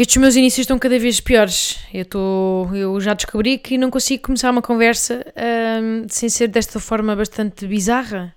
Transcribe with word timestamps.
Estes 0.00 0.16
meus 0.16 0.34
inícios 0.34 0.60
estão 0.60 0.78
cada 0.78 0.98
vez 0.98 1.20
piores. 1.20 1.78
Eu, 1.92 2.06
tô, 2.06 2.70
eu 2.74 2.98
já 3.02 3.12
descobri 3.12 3.58
que 3.58 3.76
não 3.76 3.90
consigo 3.90 4.22
começar 4.22 4.50
uma 4.50 4.62
conversa 4.62 5.22
ahm, 5.36 6.06
sem 6.08 6.26
ser 6.30 6.48
desta 6.48 6.80
forma 6.80 7.14
bastante 7.14 7.66
bizarra. 7.66 8.34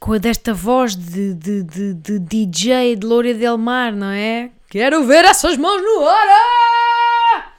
Com 0.00 0.16
desta 0.16 0.54
voz 0.54 0.96
de, 0.96 1.34
de, 1.34 1.62
de, 1.62 1.92
de 1.92 2.18
DJ 2.18 2.96
de 2.96 3.06
Loura 3.06 3.34
Del 3.34 3.58
Mar, 3.58 3.92
não 3.92 4.06
é? 4.06 4.50
Quero 4.70 5.04
ver 5.04 5.26
essas 5.26 5.58
mãos 5.58 5.82
no 5.82 6.08
ar! 6.08 7.58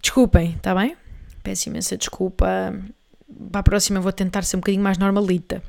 Desculpem, 0.00 0.54
está 0.56 0.74
bem? 0.74 0.96
Peço 1.42 1.68
imensa 1.68 1.94
desculpa. 1.94 2.74
Para 3.52 3.60
a 3.60 3.62
próxima 3.62 4.00
vou 4.00 4.12
tentar 4.12 4.44
ser 4.44 4.56
um 4.56 4.60
bocadinho 4.60 4.82
mais 4.82 4.96
normalita. 4.96 5.62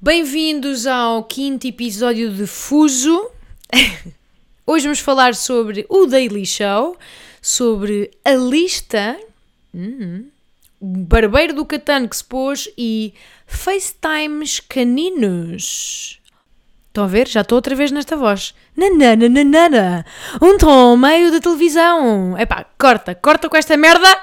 Bem-vindos 0.00 0.86
ao 0.86 1.24
quinto 1.24 1.66
episódio 1.66 2.32
de 2.32 2.46
Fuso. 2.46 3.34
Hoje 4.66 4.84
vamos 4.84 5.00
falar 5.00 5.34
sobre 5.34 5.84
o 5.88 6.06
Daily 6.06 6.46
Show, 6.46 6.96
sobre 7.40 8.10
a 8.24 8.32
lista, 8.32 9.18
hum, 9.74 10.26
barbeiro 10.80 11.54
do 11.54 11.66
Catano 11.66 12.08
que 12.08 12.16
se 12.16 12.24
pôs 12.24 12.68
e 12.76 13.12
FaceTimes 13.46 14.60
caninos. 14.60 16.20
Estão 16.88 17.04
a 17.04 17.08
ver? 17.08 17.26
Já 17.26 17.40
estou 17.40 17.56
outra 17.56 17.74
vez 17.74 17.90
nesta 17.90 18.16
voz. 18.16 18.54
Nananana. 18.76 20.06
Um 20.40 20.56
tom 20.56 20.96
meio 20.96 21.32
da 21.32 21.40
televisão. 21.40 22.38
Epá, 22.38 22.64
corta, 22.78 23.14
corta 23.16 23.48
com 23.48 23.56
esta 23.56 23.76
merda 23.76 24.16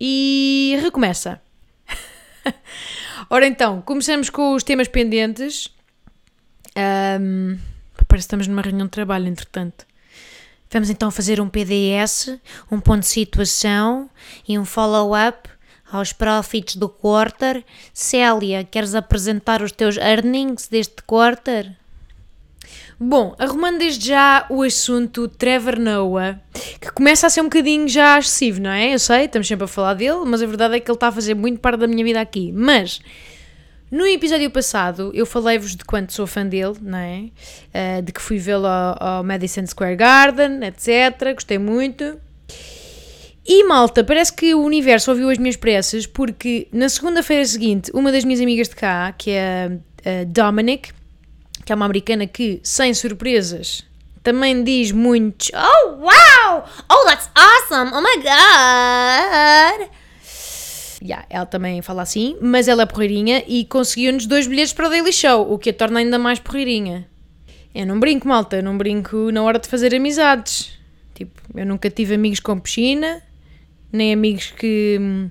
e 0.00 0.78
recomeça. 0.80 1.40
Ora 3.28 3.46
então, 3.46 3.82
começamos 3.82 4.30
com 4.30 4.54
os 4.54 4.62
temas 4.62 4.88
pendentes. 4.88 5.70
Ahm, 6.74 7.58
parece 8.06 8.24
que 8.24 8.28
estamos 8.28 8.46
numa 8.46 8.62
reunião 8.62 8.86
de 8.86 8.92
trabalho, 8.92 9.26
entretanto. 9.26 9.86
Vamos 10.70 10.90
então 10.90 11.10
fazer 11.10 11.40
um 11.40 11.48
PDS, 11.48 12.38
um 12.70 12.80
ponto 12.80 13.00
de 13.00 13.06
situação 13.06 14.10
e 14.48 14.58
um 14.58 14.64
follow-up 14.64 15.48
aos 15.90 16.12
profits 16.12 16.76
do 16.76 16.88
quarter. 16.88 17.64
Célia, 17.92 18.64
queres 18.64 18.94
apresentar 18.94 19.62
os 19.62 19.72
teus 19.72 19.96
earnings 19.96 20.68
deste 20.68 21.02
quarter? 21.06 21.76
Bom, 22.98 23.36
arrumando 23.38 23.78
desde 23.78 24.08
já 24.08 24.46
o 24.48 24.62
assunto 24.62 25.28
Trevor 25.28 25.78
Noah, 25.78 26.40
que 26.80 26.90
começa 26.92 27.26
a 27.26 27.30
ser 27.30 27.42
um 27.42 27.44
bocadinho 27.44 27.86
já 27.86 28.18
excessivo, 28.18 28.60
não 28.60 28.70
é? 28.70 28.94
Eu 28.94 28.98
sei, 28.98 29.26
estamos 29.26 29.46
sempre 29.46 29.64
a 29.64 29.68
falar 29.68 29.94
dele, 29.94 30.24
mas 30.24 30.42
a 30.42 30.46
verdade 30.46 30.76
é 30.76 30.80
que 30.80 30.90
ele 30.90 30.96
está 30.96 31.08
a 31.08 31.12
fazer 31.12 31.34
muito 31.34 31.60
parte 31.60 31.80
da 31.80 31.86
minha 31.86 32.02
vida 32.02 32.20
aqui. 32.20 32.50
Mas, 32.52 33.00
no 33.90 34.06
episódio 34.06 34.50
passado, 34.50 35.10
eu 35.14 35.24
falei-vos 35.24 35.76
de 35.76 35.84
quanto 35.84 36.12
sou 36.12 36.26
fã 36.26 36.46
dele, 36.46 36.76
não 36.80 36.98
é? 36.98 37.24
Ah, 37.72 38.00
de 38.00 38.12
que 38.12 38.20
fui 38.20 38.38
vê-lo 38.38 38.66
ao, 38.66 38.96
ao 39.00 39.24
Madison 39.24 39.66
Square 39.66 39.96
Garden, 39.96 40.60
etc. 40.64 41.34
Gostei 41.34 41.58
muito. 41.58 42.18
E 43.48 43.62
malta, 43.64 44.02
parece 44.02 44.32
que 44.32 44.54
o 44.54 44.62
universo 44.64 45.10
ouviu 45.12 45.30
as 45.30 45.38
minhas 45.38 45.54
preces, 45.54 46.04
porque 46.04 46.66
na 46.72 46.88
segunda-feira 46.88 47.44
seguinte, 47.44 47.92
uma 47.94 48.10
das 48.10 48.24
minhas 48.24 48.40
amigas 48.40 48.68
de 48.68 48.74
cá, 48.74 49.14
que 49.16 49.30
é 49.30 49.78
a 50.04 50.24
Dominic, 50.26 50.92
que 51.64 51.72
é 51.72 51.76
uma 51.76 51.84
americana 51.84 52.26
que, 52.26 52.60
sem 52.64 52.92
surpresas, 52.92 53.84
também 54.20 54.64
diz 54.64 54.90
muitos 54.90 55.52
Oh, 55.54 55.90
wow! 55.98 56.64
Oh, 56.90 57.04
that's 57.06 57.30
awesome! 57.36 57.92
Oh 57.94 58.00
my 58.00 58.16
god! 58.20 59.88
Yeah, 61.02 61.26
ela 61.28 61.46
também 61.46 61.82
fala 61.82 62.02
assim, 62.02 62.36
mas 62.40 62.68
ela 62.68 62.82
é 62.82 62.86
porreirinha 62.86 63.44
e 63.46 63.64
conseguiu-nos 63.64 64.26
dois 64.26 64.46
bilhetes 64.46 64.72
para 64.72 64.86
o 64.86 64.90
Daily 64.90 65.12
Show, 65.12 65.52
o 65.52 65.58
que 65.58 65.70
a 65.70 65.74
torna 65.74 66.00
ainda 66.00 66.18
mais 66.18 66.38
porreirinha. 66.38 67.06
Eu 67.74 67.86
não 67.86 68.00
brinco, 68.00 68.26
malta, 68.26 68.56
eu 68.56 68.62
não 68.62 68.78
brinco 68.78 69.30
na 69.30 69.42
hora 69.42 69.58
de 69.58 69.68
fazer 69.68 69.94
amizades. 69.94 70.78
Tipo, 71.14 71.40
eu 71.54 71.66
nunca 71.66 71.90
tive 71.90 72.14
amigos 72.14 72.40
com 72.40 72.58
piscina, 72.58 73.22
nem 73.92 74.12
amigos 74.12 74.50
que 74.50 74.96
hum, 74.98 75.30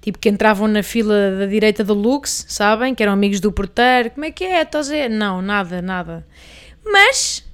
tipo 0.00 0.18
que 0.18 0.28
entravam 0.28 0.66
na 0.66 0.82
fila 0.82 1.36
da 1.38 1.46
direita 1.46 1.84
do 1.84 1.94
Lux, 1.94 2.46
sabem? 2.48 2.94
Que 2.94 3.02
eram 3.02 3.12
amigos 3.12 3.38
do 3.38 3.52
porteiro. 3.52 4.10
Como 4.10 4.24
é 4.24 4.32
que 4.32 4.44
é, 4.44 4.64
Tozé? 4.64 5.08
Não, 5.08 5.40
nada, 5.40 5.80
nada. 5.80 6.26
Mas 6.84 7.44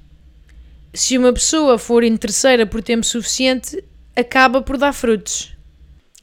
se 0.94 1.19
uma 1.19 1.33
pessoa 1.33 1.77
for 1.77 2.04
interesseira 2.04 2.65
por 2.65 2.83
tempo 2.83 3.04
suficiente, 3.04 3.83
acaba 4.16 4.62
por 4.62 4.78
dar 4.78 4.93
frutos. 4.93 5.53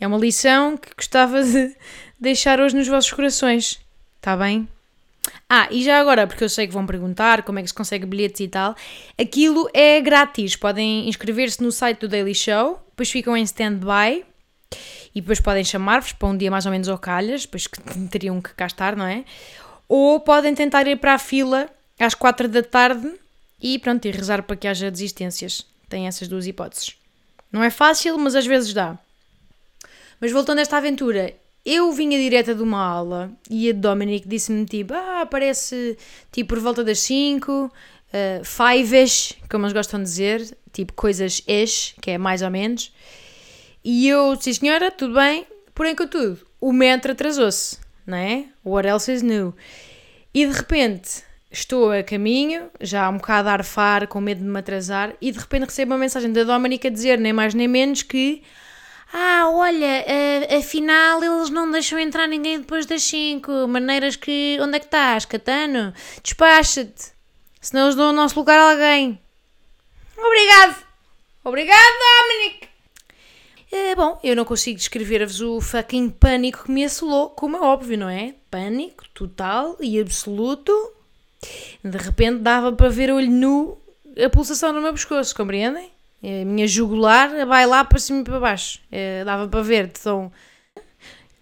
É 0.01 0.07
uma 0.07 0.17
lição 0.17 0.75
que 0.75 0.89
gostava 0.97 1.43
de 1.43 1.75
deixar 2.19 2.59
hoje 2.59 2.75
nos 2.75 2.87
vossos 2.87 3.11
corações. 3.11 3.79
Está 4.17 4.35
bem? 4.35 4.67
Ah, 5.47 5.67
e 5.69 5.83
já 5.83 6.01
agora, 6.01 6.25
porque 6.25 6.43
eu 6.43 6.49
sei 6.49 6.65
que 6.65 6.73
vão 6.73 6.87
perguntar 6.87 7.43
como 7.43 7.59
é 7.59 7.61
que 7.61 7.67
se 7.67 7.73
consegue 7.73 8.07
bilhetes 8.07 8.41
e 8.41 8.47
tal, 8.47 8.75
aquilo 9.15 9.69
é 9.75 10.01
grátis. 10.01 10.55
Podem 10.55 11.07
inscrever-se 11.07 11.61
no 11.61 11.71
site 11.71 11.99
do 11.99 12.07
Daily 12.07 12.33
Show, 12.33 12.81
depois 12.89 13.11
ficam 13.11 13.37
em 13.37 13.43
stand-by 13.43 14.25
e 15.13 15.21
depois 15.21 15.39
podem 15.39 15.63
chamar-vos 15.63 16.13
para 16.13 16.29
um 16.29 16.35
dia 16.35 16.49
mais 16.49 16.65
ou 16.65 16.71
menos 16.71 16.89
ao 16.89 16.97
calhas, 16.97 17.43
depois 17.43 17.67
que 17.67 17.79
teriam 18.09 18.41
que 18.41 18.55
cá 18.55 18.65
estar, 18.65 18.95
não 18.95 19.05
é? 19.05 19.23
Ou 19.87 20.19
podem 20.19 20.55
tentar 20.55 20.87
ir 20.87 20.97
para 20.97 21.13
a 21.13 21.19
fila 21.19 21.69
às 21.99 22.15
quatro 22.15 22.47
da 22.47 22.63
tarde 22.63 23.07
e 23.61 23.77
pronto, 23.77 24.07
e 24.07 24.11
rezar 24.11 24.41
para 24.41 24.55
que 24.55 24.67
haja 24.67 24.89
desistências. 24.89 25.63
Tem 25.87 26.07
essas 26.07 26.27
duas 26.27 26.47
hipóteses. 26.47 26.95
Não 27.51 27.63
é 27.63 27.69
fácil, 27.69 28.17
mas 28.17 28.33
às 28.33 28.47
vezes 28.47 28.73
dá. 28.73 28.97
Mas 30.21 30.31
voltando 30.31 30.59
a 30.59 30.61
esta 30.61 30.77
aventura, 30.77 31.33
eu 31.65 31.91
vinha 31.91 32.15
direta 32.15 32.53
de 32.53 32.61
uma 32.61 32.79
aula 32.79 33.31
e 33.49 33.71
a 33.71 33.73
Dominic 33.73 34.27
disse-me 34.27 34.65
tipo, 34.65 34.93
ah, 34.93 35.25
parece 35.25 35.97
tipo 36.31 36.49
por 36.49 36.59
volta 36.59 36.83
das 36.83 36.99
5, 36.99 37.51
uh, 37.51 37.71
five-ish, 38.45 39.35
como 39.49 39.65
eles 39.65 39.73
gostam 39.73 39.99
de 39.99 40.05
dizer, 40.05 40.57
tipo 40.71 40.93
coisas 40.93 41.41
ish, 41.47 41.95
que 41.99 42.11
é 42.11 42.17
mais 42.19 42.43
ou 42.43 42.51
menos. 42.51 42.93
E 43.83 44.07
eu 44.07 44.35
disse, 44.35 44.53
senhora, 44.53 44.91
tudo 44.91 45.15
bem, 45.15 45.47
porém 45.73 45.95
contudo, 45.95 46.37
o 46.59 46.71
metro 46.71 47.13
atrasou-se, 47.13 47.79
não 48.05 48.17
é? 48.17 48.45
What 48.63 48.87
else 48.87 49.11
is 49.11 49.23
new? 49.23 49.55
E 50.31 50.45
de 50.45 50.53
repente 50.53 51.23
estou 51.49 51.91
a 51.91 52.03
caminho, 52.03 52.69
já 52.79 53.09
um 53.09 53.17
bocado 53.17 53.49
a 53.49 53.53
arfar, 53.53 54.07
com 54.07 54.21
medo 54.21 54.41
de 54.43 54.47
me 54.47 54.59
atrasar, 54.59 55.15
e 55.19 55.31
de 55.31 55.39
repente 55.39 55.65
recebo 55.65 55.93
uma 55.93 55.97
mensagem 55.97 56.31
da 56.31 56.43
Dominic 56.43 56.85
a 56.85 56.91
dizer, 56.91 57.17
nem 57.17 57.33
mais 57.33 57.55
nem 57.55 57.67
menos, 57.67 58.03
que 58.03 58.43
ah, 59.13 59.49
olha, 59.49 60.05
eh, 60.07 60.55
afinal 60.57 61.23
eles 61.23 61.49
não 61.49 61.69
deixam 61.69 61.99
entrar 61.99 62.27
ninguém 62.27 62.59
depois 62.59 62.85
das 62.85 63.03
5. 63.03 63.67
Maneiras 63.67 64.15
que. 64.15 64.57
Onde 64.61 64.77
é 64.77 64.79
que 64.79 64.85
estás, 64.85 65.25
Catano? 65.25 65.93
Despacha-te. 66.23 67.11
Senão 67.59 67.83
eles 67.83 67.95
dão 67.95 68.09
o 68.09 68.13
nosso 68.13 68.39
lugar 68.39 68.57
a 68.57 68.71
alguém. 68.71 69.19
Obrigado! 70.17 70.83
Obrigado, 71.43 71.93
Dominic! 72.21 72.69
Eh, 73.71 73.95
bom, 73.95 74.19
eu 74.23 74.35
não 74.35 74.45
consigo 74.45 74.77
descrever-vos 74.77 75.41
o 75.41 75.61
fucking 75.61 76.09
pânico 76.09 76.65
que 76.65 76.71
me 76.71 76.83
assolou, 76.83 77.29
como 77.29 77.57
é 77.57 77.61
óbvio, 77.61 77.97
não 77.97 78.09
é? 78.09 78.35
Pânico 78.49 79.07
total 79.09 79.77
e 79.79 79.99
absoluto. 79.99 80.71
De 81.83 81.97
repente 81.97 82.39
dava 82.39 82.71
para 82.71 82.89
ver 82.89 83.11
olho 83.11 83.29
nu 83.29 83.81
a 84.23 84.29
pulsação 84.29 84.73
no 84.73 84.81
meu 84.81 84.91
pescoço, 84.91 85.35
compreendem? 85.35 85.91
A 86.23 86.45
minha 86.45 86.67
jugular 86.67 87.45
vai 87.47 87.65
lá 87.65 87.83
para 87.83 87.97
cima 87.97 88.21
e 88.21 88.23
para 88.23 88.39
baixo. 88.39 88.79
Eh, 88.91 89.23
dava 89.25 89.47
para 89.47 89.61
ver. 89.61 89.85
Então... 89.85 90.31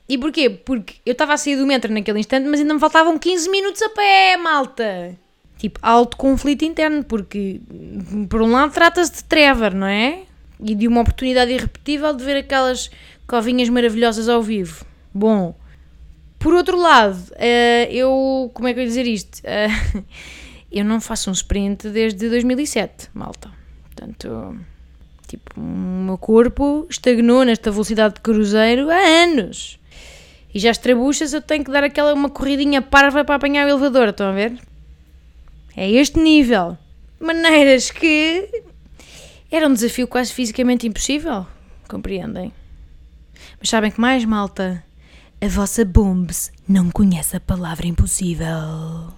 E 0.07 0.17
porquê? 0.17 0.49
Porque 0.49 0.95
eu 1.05 1.11
estava 1.11 1.33
a 1.33 1.37
sair 1.37 1.55
do 1.55 1.67
metro 1.67 1.93
naquele 1.93 2.19
instante, 2.19 2.47
mas 2.47 2.59
ainda 2.59 2.73
me 2.73 2.79
faltavam 2.79 3.19
15 3.19 3.49
minutos 3.49 3.81
a 3.83 3.89
pé, 3.89 4.37
malta. 4.37 5.15
Tipo, 5.59 5.79
alto 5.83 6.17
conflito 6.17 6.65
interno, 6.65 7.03
porque 7.03 7.61
por 8.27 8.41
um 8.41 8.51
lado 8.51 8.73
trata-se 8.73 9.13
de 9.13 9.23
Trevor, 9.25 9.75
não 9.75 9.85
é? 9.85 10.23
E 10.59 10.73
de 10.73 10.87
uma 10.87 11.01
oportunidade 11.01 11.51
irrepetível 11.51 12.13
de 12.13 12.23
ver 12.23 12.37
aquelas 12.37 12.89
covinhas 13.27 13.69
maravilhosas 13.69 14.27
ao 14.27 14.41
vivo. 14.41 14.83
Bom, 15.13 15.53
por 16.39 16.53
outro 16.53 16.79
lado, 16.79 17.21
eh, 17.35 17.87
eu. 17.91 18.49
Como 18.53 18.67
é 18.67 18.73
que 18.73 18.79
eu 18.79 18.83
ia 18.83 18.87
dizer 18.87 19.05
isto? 19.05 19.41
Eh, 19.43 19.67
eu 20.71 20.85
não 20.85 20.99
faço 20.99 21.29
um 21.29 21.33
sprint 21.33 21.89
desde 21.89 22.29
2007, 22.29 23.09
malta. 23.13 23.58
Portanto, 23.99 24.57
tipo, 25.27 25.59
o 25.59 25.61
meu 25.61 26.17
corpo 26.17 26.87
estagnou 26.89 27.43
nesta 27.43 27.69
velocidade 27.69 28.15
de 28.15 28.21
cruzeiro 28.21 28.89
há 28.89 28.95
anos. 28.95 29.77
E 30.53 30.59
já 30.59 30.71
estrabuchas, 30.71 31.33
eu 31.33 31.41
tenho 31.41 31.65
que 31.65 31.71
dar 31.71 31.83
aquela 31.83 32.13
uma 32.13 32.29
corridinha 32.29 32.81
parva 32.81 33.25
para 33.25 33.35
apanhar 33.35 33.67
o 33.67 33.69
elevador, 33.69 34.07
estão 34.07 34.27
a 34.27 34.31
ver? 34.31 34.57
É 35.75 35.91
este 35.91 36.17
nível. 36.17 36.77
Maneiras 37.19 37.91
que 37.91 38.63
era 39.51 39.67
um 39.67 39.73
desafio 39.73 40.07
quase 40.07 40.31
fisicamente 40.33 40.87
impossível. 40.87 41.45
Compreendem? 41.89 42.53
Mas 43.59 43.69
sabem 43.69 43.91
que 43.91 43.99
mais, 43.99 44.23
malta? 44.23 44.81
A 45.41 45.47
vossa 45.49 45.83
Bombs 45.83 46.53
não 46.65 46.89
conhece 46.89 47.35
a 47.35 47.39
palavra 47.41 47.85
impossível. 47.85 49.13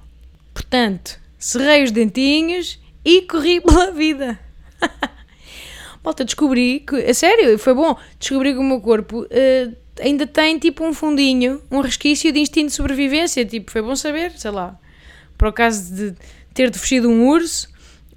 Portanto, 0.56 1.20
cerrei 1.38 1.84
os 1.84 1.92
dentinhos 1.92 2.80
e 3.06 3.22
corri 3.22 3.62
pela 3.62 3.92
vida. 3.92 4.40
Malta, 6.04 6.26
descobri 6.26 6.80
que, 6.82 6.96
a 6.96 7.14
sério, 7.14 7.58
foi 7.60 7.74
bom. 7.74 7.96
Descobri 8.20 8.54
que 8.54 8.60
o 8.60 8.64
meu 8.64 8.82
corpo 8.82 9.22
uh, 9.22 9.76
ainda 10.00 10.26
tem 10.26 10.58
tipo 10.58 10.84
um 10.84 10.94
fundinho, 10.94 11.62
um 11.70 11.82
resquício 11.82 12.32
de 12.32 12.40
instinto 12.40 12.68
de 12.68 12.74
sobrevivência. 12.74 13.46
Tipo, 13.46 13.72
foi 13.72 13.82
bom 13.82 13.96
saber, 13.96 14.32
sei 14.32 14.52
lá, 14.52 14.80
por 15.38 15.50
acaso 15.50 15.94
de 15.94 16.16
ter 16.54 16.70
defegido 16.70 17.10
um 17.10 17.28
urso 17.28 17.70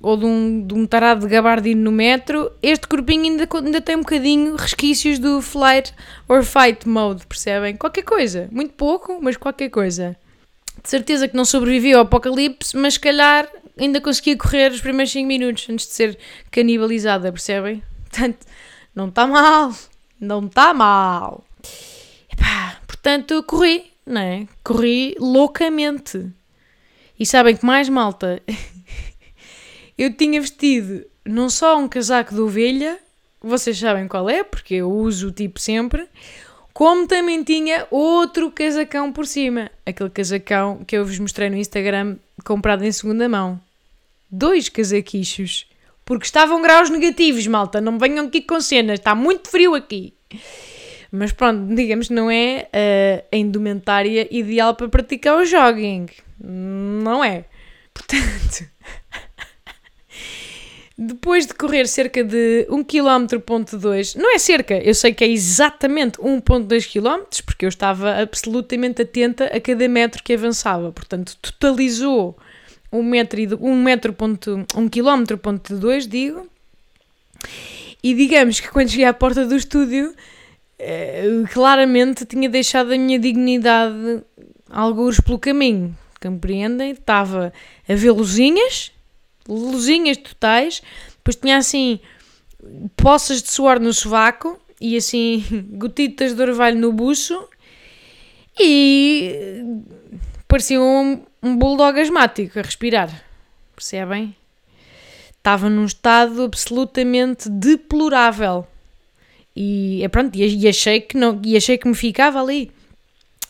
ou 0.05 0.19
de 0.19 0.27
um, 0.27 0.67
de 0.67 0.75
um 0.75 0.87
tarado 0.87 1.23
de 1.23 1.33
gabardino 1.33 1.83
no 1.83 1.91
metro, 1.91 2.53
este 2.63 2.87
corpinho 2.87 3.25
ainda, 3.25 3.49
ainda 3.55 3.81
tem 3.81 3.97
um 3.97 4.01
bocadinho 4.01 4.55
resquícios 4.55 5.19
do 5.19 5.41
flight 5.41 5.95
or 6.29 6.45
fight 6.45 6.87
mode, 6.87 7.27
percebem? 7.27 7.75
Qualquer 7.75 8.03
coisa, 8.03 8.47
muito 8.53 8.75
pouco, 8.75 9.19
mas 9.23 9.39
qualquer 9.39 9.71
coisa. 9.71 10.15
De 10.83 10.91
certeza 10.91 11.27
que 11.27 11.35
não 11.35 11.45
sobrevivi 11.47 11.95
ao 11.95 12.03
apocalipse, 12.03 12.77
mas 12.77 12.95
se 12.95 13.01
calhar 13.01 13.49
ainda 13.79 14.01
conseguia 14.01 14.37
correr 14.37 14.71
os 14.73 14.81
primeiros 14.81 15.13
5 15.13 15.27
minutos 15.27 15.69
antes 15.69 15.87
de 15.87 15.93
ser 15.93 16.19
canibalizada, 16.51 17.33
percebem? 17.33 17.83
Portanto, 18.11 18.47
não 18.95 19.09
está 19.09 19.27
mal, 19.27 19.75
não 20.21 20.47
está 20.47 20.73
mal. 20.73 21.45
Epá, 22.33 22.79
portanto, 22.87 23.43
corri, 23.43 23.93
não 24.07 24.21
é? 24.21 24.47
Corri 24.63 25.17
loucamente. 25.19 26.31
E 27.19 27.27
sabem 27.27 27.57
que 27.57 27.67
mais 27.67 27.89
malta? 27.89 28.41
eu 29.99 30.13
tinha 30.13 30.41
vestido 30.41 31.05
não 31.25 31.49
só 31.49 31.79
um 31.79 31.89
casaco 31.89 32.35
de 32.35 32.41
ovelha, 32.41 32.99
vocês 33.41 33.79
sabem 33.79 34.07
qual 34.07 34.29
é, 34.29 34.43
porque 34.45 34.75
eu 34.75 34.91
uso 34.91 35.29
o 35.29 35.33
tipo 35.33 35.59
sempre, 35.61 36.09
como 36.75 37.07
também 37.07 37.45
tinha 37.45 37.87
outro 37.89 38.51
casacão 38.51 39.13
por 39.13 39.29
cima. 39.29 39.71
Aquele 39.87 40.11
casacão 40.11 40.83
que 40.85 40.97
eu 40.97 41.07
vos 41.07 41.21
mostrei 41.21 41.49
no 41.49 41.57
Instagram, 41.57 42.17
comprado 42.45 42.85
em 42.85 42.91
segunda 42.91 43.29
mão. 43.29 43.61
Dois 44.29 44.69
casaquichos. 44.69 45.69
Porque 46.05 46.27
estavam 46.27 46.61
graus 46.61 46.91
negativos, 46.91 47.47
malta. 47.47 47.81
Não 47.81 47.97
venham 47.97 48.27
aqui 48.27 48.43
com 48.43 48.61
cenas, 48.61 48.99
está 48.99 49.15
muito 49.15 49.49
frio 49.49 49.77
aqui. 49.77 50.13
Mas 51.13 51.31
pronto, 51.31 51.73
digamos 51.73 52.09
que 52.09 52.15
não 52.15 52.29
é 52.29 52.69
uh, 52.69 53.25
a 53.33 53.37
indumentária 53.37 54.27
ideal 54.37 54.75
para 54.75 54.89
praticar 54.89 55.37
o 55.37 55.45
jogging. 55.45 56.07
Não 56.41 57.23
é. 57.23 57.45
Portanto, 57.95 58.69
depois 60.97 61.47
de 61.47 61.55
correr 61.55 61.89
cerca 61.89 62.23
de 62.23 62.67
1 62.71 62.85
km, 62.85 63.27
não 64.17 64.35
é 64.35 64.39
cerca, 64.39 64.75
eu 64.75 64.95
sei 64.95 65.13
que 65.13 65.25
é 65.25 65.29
exatamente 65.29 66.19
1.2 66.19 66.93
km, 66.93 67.25
porque 67.45 67.65
eu 67.65 67.69
estava 67.69 68.21
absolutamente 68.21 69.03
atenta 69.03 69.47
a 69.47 69.61
cada 69.61 69.89
metro 69.89 70.23
que 70.23 70.33
avançava. 70.33 70.93
Portanto, 70.93 71.37
totalizou 71.43 72.37
1 72.93 73.03
metro, 73.03 73.41
e 73.41 73.49
1 73.53 73.83
metro 73.83 74.13
ponto, 74.13 74.65
1 74.75 74.89
km 74.89 75.37
ponto 75.43 75.77
2, 75.77 76.07
digo. 76.07 76.47
E 78.03 78.15
digamos 78.15 78.61
que 78.61 78.71
quando 78.71 78.91
cheguei 78.91 79.07
à 79.07 79.13
porta 79.13 79.45
do 79.45 79.57
estúdio 79.57 80.15
eh, 80.79 81.25
claramente 81.53 82.25
tinha 82.25 82.49
deixado 82.49 82.93
a 82.93 82.99
minha 82.99 83.19
dignidade 83.19 84.23
alguns 84.71 85.19
pelo 85.19 85.39
caminho, 85.39 85.97
compreendem? 86.21 86.93
Estava 86.93 87.53
a 87.89 87.95
ver 87.95 88.13
luzinhas, 88.13 88.93
luzinhas 89.49 90.17
totais, 90.17 90.83
depois 91.17 91.37
tinha 91.37 91.57
assim 91.57 92.01
poças 92.97 93.43
de 93.43 93.51
suor 93.51 93.79
no 93.79 93.93
sovaco 93.93 94.61
e 94.81 94.97
assim 94.97 95.45
gotitas 95.73 96.35
de 96.35 96.43
orvalho 96.43 96.79
no 96.79 96.93
buço 96.93 97.49
e 98.59 99.63
parecia 100.47 100.81
um, 100.81 101.25
um 101.43 101.57
bulldog 101.57 101.99
asmático 102.01 102.59
a 102.59 102.63
respirar, 102.63 103.25
percebem? 103.75 104.35
Estava 105.37 105.69
num 105.69 105.85
estado 105.85 106.43
absolutamente 106.43 107.51
deplorável. 107.51 108.67
E 109.55 110.03
é 110.03 110.09
pronto, 110.09 110.35
e 110.37 110.67
achei 110.67 111.01
que 111.01 111.17
não, 111.17 111.41
e 111.45 111.57
achei 111.57 111.77
que 111.77 111.87
me 111.87 111.95
ficava 111.95 112.41
ali. 112.41 112.73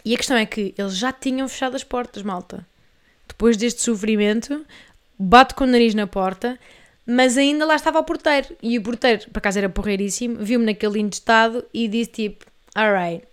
E 0.05 0.15
a 0.15 0.17
questão 0.19 0.37
é 0.37 0.45
que 0.45 0.75
eles 0.77 0.97
já 0.97 1.13
tinham 1.13 1.49
fechado 1.49 1.77
as 1.77 1.85
portas, 1.85 2.23
malta. 2.23 2.67
Depois 3.27 3.57
deste 3.57 3.83
sofrimento, 3.83 4.67
bate 5.19 5.55
com 5.55 5.65
o 5.65 5.67
nariz 5.67 5.95
na 5.95 6.07
porta, 6.07 6.59
mas 7.07 7.37
ainda 7.37 7.65
lá 7.65 7.75
estava 7.77 7.99
o 7.99 8.05
porteiro. 8.05 8.57
E 8.63 8.79
o 8.79 8.83
porteiro, 8.83 9.31
por 9.31 9.39
acaso 9.39 9.59
era 9.59 9.69
porreiríssimo, 9.69 10.37
viu-me 10.39 10.67
naquele 10.67 10.95
lindo 10.95 11.13
estado 11.15 11.65
e 11.73 11.89
disse 11.89 12.11
tipo: 12.11 12.47
Alright, 12.75 13.27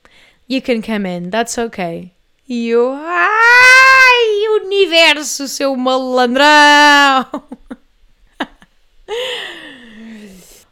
you 0.49 0.61
can 0.61 0.81
come 0.81 1.09
in, 1.09 1.29
that's 1.29 1.57
okay. 1.57 2.11
E 2.47 2.69
eu, 2.69 2.91
ai, 2.93 4.47
universo, 4.63 5.47
seu 5.47 5.75
malandrão! 5.75 6.45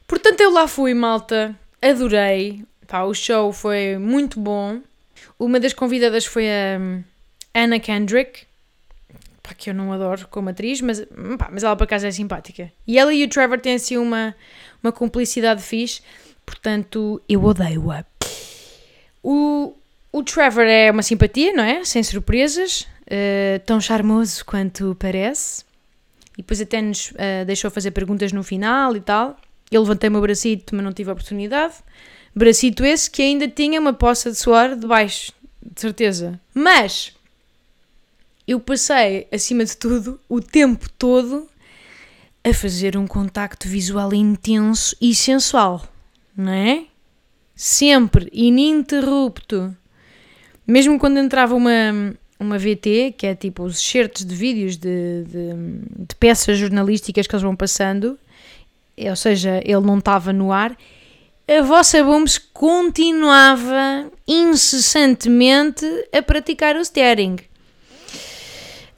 Portanto, 0.08 0.42
eu 0.42 0.52
lá 0.52 0.68
fui, 0.68 0.94
malta 0.94 1.56
adorei. 1.82 2.64
Pá, 2.88 3.04
o 3.04 3.14
show 3.14 3.54
foi 3.54 3.98
muito 3.98 4.40
bom. 4.40 4.82
Uma 5.38 5.60
das 5.60 5.74
convidadas 5.74 6.26
foi 6.26 6.48
a 6.50 6.78
hum, 6.80 7.04
Anna 7.54 7.80
Kendrick, 7.80 8.46
pá, 9.50 9.56
que 9.56 9.70
eu 9.70 9.74
não 9.74 9.92
adoro 9.92 10.28
como 10.30 10.50
atriz, 10.50 10.82
mas, 10.82 11.02
pá, 11.38 11.50
mas 11.52 11.64
ela 11.64 11.76
por 11.76 11.84
acaso 11.84 12.06
é 12.06 12.12
simpática. 12.12 12.72
E 12.86 12.98
ela 12.98 13.14
e 13.14 13.24
o 13.24 13.30
Trevor 13.30 13.60
têm 13.60 13.76
assim 13.76 13.98
uma, 13.98 14.36
uma 14.84 14.92
cumplicidade 14.92 15.62
fixe, 15.62 16.02
portanto 16.46 17.22
eu 17.28 17.44
odeio-a. 17.44 18.06
O, 19.24 19.74
o 20.12 20.24
Trevor 20.24 20.66
é 20.66 20.92
uma 20.92 21.04
simpatia, 21.04 21.54
não 21.54 21.64
é? 21.64 21.84
Sem 21.84 22.04
surpresas, 22.04 22.82
uh, 23.06 23.60
tão 23.66 23.82
charmoso 23.82 24.46
quanto 24.46 24.96
parece. 25.00 25.64
E 26.38 26.42
depois 26.42 26.62
até 26.62 26.82
nos 26.82 27.12
uh, 27.12 27.46
deixou 27.46 27.70
fazer 27.70 27.92
perguntas 27.92 28.32
no 28.32 28.44
final 28.44 28.96
e 28.96 29.02
tal. 29.02 29.36
Eu 29.72 29.82
levantei 29.82 30.10
o 30.10 30.12
meu 30.12 30.22
bracito, 30.22 30.74
mas 30.74 30.84
não 30.84 30.94
tive 30.94 31.10
a 31.10 31.14
oportunidade. 31.14 31.76
Bracito 32.34 32.86
esse 32.86 33.10
que 33.10 33.22
ainda 33.22 33.48
tinha 33.48 33.80
uma 33.80 33.92
poça 33.92 34.32
de 34.32 34.38
suor 34.38 34.76
debaixo, 34.76 35.34
de 35.62 35.82
certeza. 35.82 36.40
Mas 36.54 37.14
eu 38.50 38.60
passei, 38.60 39.28
acima 39.32 39.64
de 39.64 39.78
tudo, 39.78 40.20
o 40.28 40.42
tempo 40.42 40.90
todo 40.98 41.48
a 42.44 42.52
fazer 42.52 42.98
um 42.98 43.06
contacto 43.06 43.68
visual 43.68 44.12
intenso 44.12 44.96
e 45.00 45.14
sensual, 45.14 45.88
não 46.36 46.52
é? 46.52 46.86
Sempre, 47.56 48.28
ininterrupto. 48.34 49.76
Mesmo 50.66 50.98
quando 50.98 51.20
entrava 51.20 51.54
uma, 51.54 52.16
uma 52.40 52.58
VT, 52.58 53.14
que 53.16 53.28
é 53.28 53.36
tipo 53.36 53.62
os 53.62 53.78
excertos 53.80 54.26
de 54.26 54.34
vídeos 54.34 54.78
de, 54.78 55.26
de, 55.26 56.08
de 56.08 56.16
peças 56.16 56.58
jornalísticas 56.58 57.28
que 57.28 57.36
eles 57.36 57.44
vão 57.44 57.56
passando, 57.56 58.18
ou 58.98 59.16
seja, 59.16 59.62
ele 59.64 59.82
não 59.82 60.00
estava 60.00 60.34
no 60.34 60.52
ar, 60.52 60.76
a 61.48 61.62
vossa 61.62 62.04
Booms 62.04 62.40
continuava 62.40 64.12
incessantemente 64.28 65.86
a 66.12 66.22
praticar 66.24 66.76
o 66.76 66.84
steering. 66.84 67.38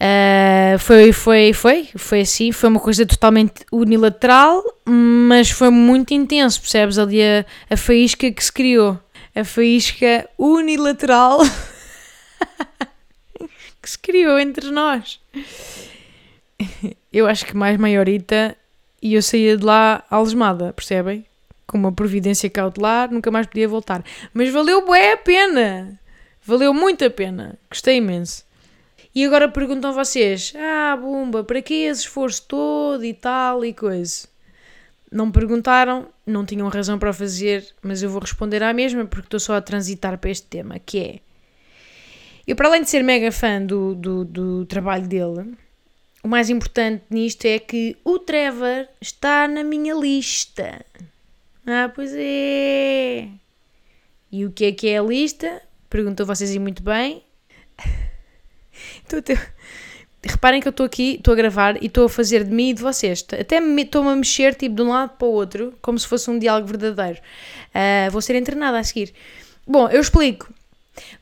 Uh, 0.02 0.80
foi, 0.80 1.14
foi, 1.14 1.54
foi, 1.54 1.88
foi 1.96 2.22
assim, 2.22 2.52
foi 2.52 2.70
uma 2.70 2.80
coisa 2.80 3.06
totalmente 3.06 3.64
unilateral, 3.72 4.64
mas 4.84 5.52
foi 5.52 5.70
muito 5.70 6.12
intenso, 6.12 6.60
percebes 6.60 6.98
ali 6.98 7.22
a, 7.22 7.46
a 7.70 7.78
faísca 7.78 8.32
que 8.32 8.44
se 8.44 8.52
criou, 8.52 9.00
a 9.36 9.44
faísca 9.44 10.28
unilateral 10.40 11.42
que 13.80 13.92
se 13.92 14.00
criou 14.00 14.40
entre 14.40 14.72
nós. 14.72 15.20
Eu 17.14 17.28
acho 17.28 17.46
que 17.46 17.56
mais 17.56 17.78
maiorita 17.78 18.58
e 19.04 19.14
eu 19.14 19.22
saía 19.22 19.56
de 19.56 19.64
lá 19.64 20.04
algemada, 20.10 20.74
percebem? 20.74 21.24
Com 21.68 21.78
uma 21.78 21.92
providência 21.92 22.50
cautelar, 22.50 23.12
nunca 23.12 23.30
mais 23.30 23.46
podia 23.46 23.68
voltar. 23.68 24.04
Mas 24.34 24.52
valeu 24.52 24.84
bué 24.84 25.14
a 25.14 25.18
pena! 25.18 26.00
Valeu 26.44 26.74
muito 26.74 27.06
a 27.06 27.10
pena. 27.10 27.56
Gostei 27.70 27.98
imenso. 27.98 28.44
E 29.14 29.26
agora 29.26 29.50
perguntam 29.50 29.94
vocês: 29.94 30.54
Ah, 30.56 30.96
Bumba, 30.96 31.44
para 31.44 31.62
que 31.62 31.74
esse 31.74 32.02
esforço 32.02 32.44
todo 32.48 33.04
e 33.04 33.14
tal 33.14 33.66
e 33.66 33.74
coisa? 33.74 34.28
Não 35.12 35.26
me 35.26 35.32
perguntaram, 35.34 36.08
não 36.26 36.46
tinham 36.46 36.70
razão 36.70 36.98
para 36.98 37.12
fazer, 37.12 37.68
mas 37.82 38.02
eu 38.02 38.10
vou 38.10 38.22
responder 38.22 38.64
à 38.64 38.72
mesma 38.72 39.06
porque 39.06 39.28
estou 39.28 39.40
só 39.42 39.56
a 39.56 39.62
transitar 39.62 40.18
para 40.18 40.30
este 40.30 40.48
tema, 40.48 40.80
que 40.80 41.00
é... 41.00 41.20
Eu, 42.48 42.56
para 42.56 42.70
além 42.70 42.82
de 42.82 42.90
ser 42.90 43.04
mega 43.04 43.30
fã 43.30 43.62
do, 43.62 43.94
do, 43.94 44.24
do 44.24 44.66
trabalho 44.66 45.06
dele, 45.06 45.54
o 46.24 46.30
mais 46.30 46.50
importante 46.50 47.04
nisto 47.10 47.46
é 47.46 47.60
que 47.60 47.98
o 48.06 48.20
Trevor 48.20 48.88
está 49.02 49.50
na 49.50 49.66
minha 49.66 49.94
lista. 49.94 50.86
Ah, 51.68 51.92
pois 51.94 52.14
é. 52.16 53.28
E 54.32 54.46
o 54.46 54.52
que 54.52 54.66
é 54.66 54.72
que 54.72 54.88
é 54.88 54.98
a 54.98 55.04
lista? 55.04 55.62
Perguntou 55.90 56.26
vocês 56.26 56.56
e 56.56 56.60
muito 56.60 56.82
bem. 56.82 57.22
Estou 59.18 59.22
ter 59.22 59.54
reparem 60.24 60.62
que 60.62 60.68
eu 60.68 60.72
estou 60.72 60.86
aqui, 60.86 61.16
estou 61.16 61.34
a 61.34 61.36
gravar 61.36 61.82
e 61.82 61.88
estou 61.88 62.06
a 62.06 62.10
fazer 62.10 62.44
de 62.44 62.52
mim 62.52 62.70
e 62.70 62.74
de 62.74 62.82
vocês. 62.82 63.26
Até 63.40 63.58
estou-me 63.58 64.10
a 64.10 64.16
mexer 64.16 64.54
tipo 64.56 64.76
de 64.76 64.82
um 64.82 64.90
lado 64.90 65.18
para 65.18 65.28
o 65.28 65.32
outro, 65.32 65.74
como 65.82 65.98
se 65.98 66.08
fosse 66.08 66.30
um 66.30 66.38
diálogo 66.38 66.68
verdadeiro. 66.68 67.20
Uh, 67.70 68.12
vou 68.12 68.22
ser 68.22 68.36
internada 68.36 68.78
a 68.78 68.84
seguir. 68.84 69.14
Bom, 69.66 69.90
eu 69.90 70.00
explico. 70.00 70.54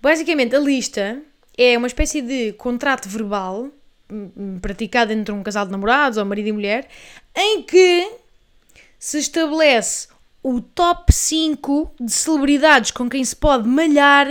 Basicamente, 0.02 0.56
a 0.56 0.60
lista 0.60 1.22
é 1.58 1.78
uma 1.78 1.88
espécie 1.88 2.22
de 2.22 2.54
contrato 2.54 3.08
verbal 3.08 3.70
hum, 4.12 4.32
hum, 4.36 4.60
praticado 4.60 5.14
entre 5.14 5.34
um 5.34 5.44
casal 5.44 5.66
de 5.66 5.72
namorados 5.72 6.18
ou 6.18 6.26
marido 6.26 6.50
e 6.50 6.52
mulher, 6.52 6.88
em 7.36 7.64
que 7.64 8.12
se 8.98 9.20
estabelece 9.20 10.08
o 10.44 10.62
top 10.62 11.14
5 11.14 11.92
de 12.00 12.12
celebridades 12.12 12.92
com 12.92 13.10
quem 13.10 13.24
se 13.24 13.36
pode 13.36 13.68
malhar 13.68 14.28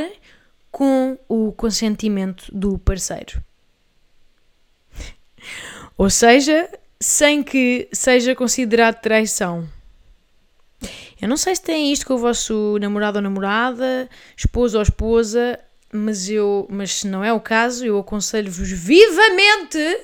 com 0.71 1.19
o 1.29 1.53
consentimento 1.53 2.45
do 2.53 2.79
parceiro. 2.79 3.48
Ou 5.97 6.11
seja, 6.11 6.69
sem 7.01 7.43
que 7.43 7.89
seja 7.93 8.35
considerado 8.35 9.01
traição. 9.01 9.69
Eu 11.21 11.29
não 11.29 11.37
sei 11.37 11.57
se 11.57 11.63
têm 11.63 11.93
isto 11.93 12.07
com 12.07 12.15
o 12.15 12.19
vosso 12.19 12.79
namorado 12.81 13.19
ou 13.19 13.23
namorada, 13.23 14.09
esposo 14.37 14.77
ou 14.77 14.83
esposa, 14.83 15.59
mas 15.93 16.29
eu, 16.29 16.67
mas 16.71 16.93
se 16.93 17.09
não 17.09 17.25
é 17.25 17.33
o 17.33 17.41
caso, 17.41 17.85
eu 17.85 17.99
aconselho-vos 17.99 18.71
vivamente 18.71 20.01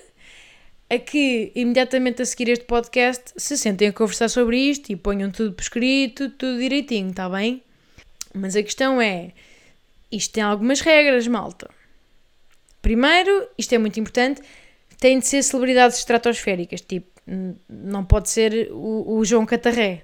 a 0.90 0.98
que 0.98 1.52
imediatamente 1.54 2.22
a 2.22 2.26
seguir 2.26 2.48
este 2.48 2.64
podcast 2.64 3.32
se 3.36 3.56
sentem 3.56 3.88
a 3.88 3.92
conversar 3.92 4.28
sobre 4.28 4.58
isto 4.58 4.90
e 4.90 4.96
ponham 4.96 5.30
tudo 5.30 5.52
por 5.52 5.62
escrito, 5.62 6.30
tudo 6.30 6.58
direitinho, 6.58 7.10
está 7.10 7.28
bem? 7.28 7.62
Mas 8.34 8.56
a 8.56 8.62
questão 8.62 9.00
é, 9.00 9.32
isto 10.10 10.32
tem 10.32 10.42
algumas 10.42 10.80
regras, 10.80 11.26
malta. 11.28 11.70
Primeiro, 12.82 13.48
isto 13.56 13.72
é 13.74 13.78
muito 13.78 13.98
importante, 13.98 14.42
tem 15.04 15.18
de 15.18 15.26
ser 15.26 15.42
celebridades 15.42 15.98
estratosféricas, 15.98 16.80
tipo, 16.80 17.06
não 17.68 18.02
pode 18.02 18.30
ser 18.30 18.70
o, 18.72 19.18
o 19.18 19.22
João 19.22 19.44
Catarré, 19.44 20.02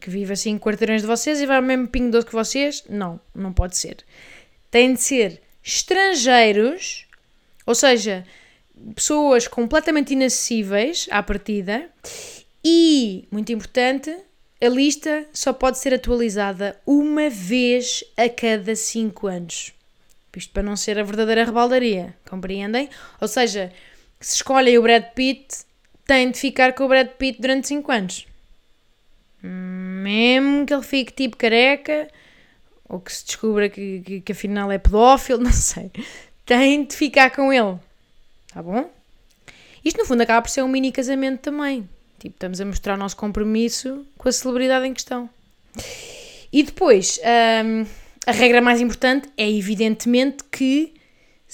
que 0.00 0.10
vive 0.10 0.32
assim 0.32 0.50
em 0.50 0.58
quarteirões 0.58 1.02
de 1.02 1.06
vocês 1.06 1.40
e 1.40 1.46
vai 1.46 1.58
ao 1.58 1.62
mesmo 1.62 1.86
pingo 1.86 2.10
doce 2.10 2.26
que 2.26 2.32
vocês. 2.32 2.82
Não, 2.90 3.20
não 3.32 3.52
pode 3.52 3.76
ser. 3.76 3.98
Tem 4.68 4.94
de 4.94 5.00
ser 5.00 5.40
estrangeiros, 5.62 7.06
ou 7.64 7.72
seja, 7.72 8.26
pessoas 8.96 9.46
completamente 9.46 10.12
inacessíveis 10.12 11.06
à 11.12 11.22
partida 11.22 11.88
e, 12.64 13.28
muito 13.30 13.52
importante, 13.52 14.12
a 14.60 14.68
lista 14.68 15.24
só 15.32 15.52
pode 15.52 15.78
ser 15.78 15.94
atualizada 15.94 16.80
uma 16.84 17.30
vez 17.30 18.02
a 18.16 18.28
cada 18.28 18.74
5 18.74 19.24
anos. 19.28 19.72
Isto 20.36 20.52
para 20.52 20.64
não 20.64 20.74
ser 20.74 20.98
a 20.98 21.04
verdadeira 21.04 21.44
rebaldaria, 21.44 22.16
compreendem? 22.28 22.88
Ou 23.20 23.28
seja, 23.28 23.70
se 24.26 24.36
escolhem 24.36 24.78
o 24.78 24.82
Brad 24.82 25.04
Pitt, 25.14 25.64
tem 26.06 26.30
de 26.30 26.38
ficar 26.38 26.72
com 26.74 26.84
o 26.84 26.88
Brad 26.88 27.08
Pitt 27.08 27.40
durante 27.40 27.68
5 27.68 27.92
anos. 27.92 28.26
Mesmo 29.42 30.66
que 30.66 30.72
ele 30.74 30.82
fique 30.82 31.12
tipo 31.12 31.36
careca, 31.36 32.08
ou 32.88 33.00
que 33.00 33.12
se 33.12 33.24
descubra 33.24 33.68
que, 33.68 34.00
que, 34.00 34.20
que 34.20 34.32
afinal 34.32 34.70
é 34.70 34.78
pedófilo, 34.78 35.40
não 35.42 35.52
sei. 35.52 35.90
Tem 36.44 36.84
de 36.84 36.94
ficar 36.94 37.30
com 37.30 37.52
ele. 37.52 37.78
Tá 38.52 38.62
bom? 38.62 38.90
Isto 39.84 39.98
no 39.98 40.04
fundo 40.04 40.20
acaba 40.20 40.42
por 40.42 40.50
ser 40.50 40.62
um 40.62 40.68
mini 40.68 40.92
casamento 40.92 41.40
também. 41.40 41.88
Tipo, 42.18 42.34
estamos 42.36 42.60
a 42.60 42.64
mostrar 42.64 42.94
o 42.94 42.98
nosso 42.98 43.16
compromisso 43.16 44.06
com 44.16 44.28
a 44.28 44.32
celebridade 44.32 44.86
em 44.86 44.94
questão. 44.94 45.28
E 46.52 46.62
depois, 46.62 47.18
hum, 47.64 47.86
a 48.26 48.30
regra 48.30 48.60
mais 48.60 48.80
importante 48.80 49.28
é 49.36 49.50
evidentemente 49.50 50.44
que 50.44 50.94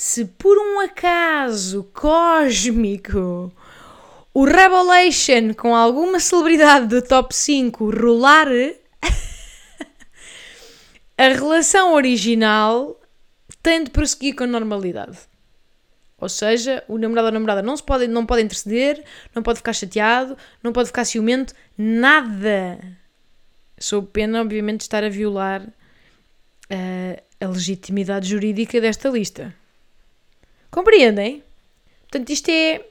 se 0.01 0.25
por 0.25 0.57
um 0.57 0.79
acaso 0.79 1.83
cósmico 1.93 3.53
o 4.33 4.45
Revelation 4.45 5.53
com 5.55 5.75
alguma 5.75 6.21
celebridade 6.21 6.87
do 6.87 7.03
top 7.03 7.35
5 7.35 7.91
rolar, 7.91 8.47
a 11.19 11.29
relação 11.31 11.95
original 11.95 12.97
tem 13.61 13.83
de 13.83 13.91
prosseguir 13.91 14.37
com 14.37 14.47
normalidade. 14.47 15.19
Ou 16.17 16.29
seja, 16.29 16.85
o 16.87 16.97
namorado 16.97 17.27
ou 17.27 17.31
a 17.31 17.33
namorada 17.33 17.61
não, 17.61 17.77
se 17.77 17.83
pode, 17.83 18.07
não 18.07 18.25
pode 18.25 18.43
interceder, 18.43 19.05
não 19.35 19.43
pode 19.43 19.59
ficar 19.59 19.73
chateado, 19.73 20.39
não 20.63 20.73
pode 20.73 20.87
ficar 20.87 21.05
ciumento, 21.07 21.53
nada. 21.77 22.79
Sob 23.77 24.07
pena, 24.13 24.43
obviamente, 24.43 24.79
de 24.79 24.85
estar 24.85 25.03
a 25.03 25.09
violar 25.09 25.63
uh, 25.63 27.23
a 27.41 27.49
legitimidade 27.49 28.29
jurídica 28.29 28.81
desta 28.81 29.09
lista. 29.09 29.58
Compreendem? 30.71 31.43
Portanto, 32.03 32.31
isto 32.31 32.49
é, 32.51 32.85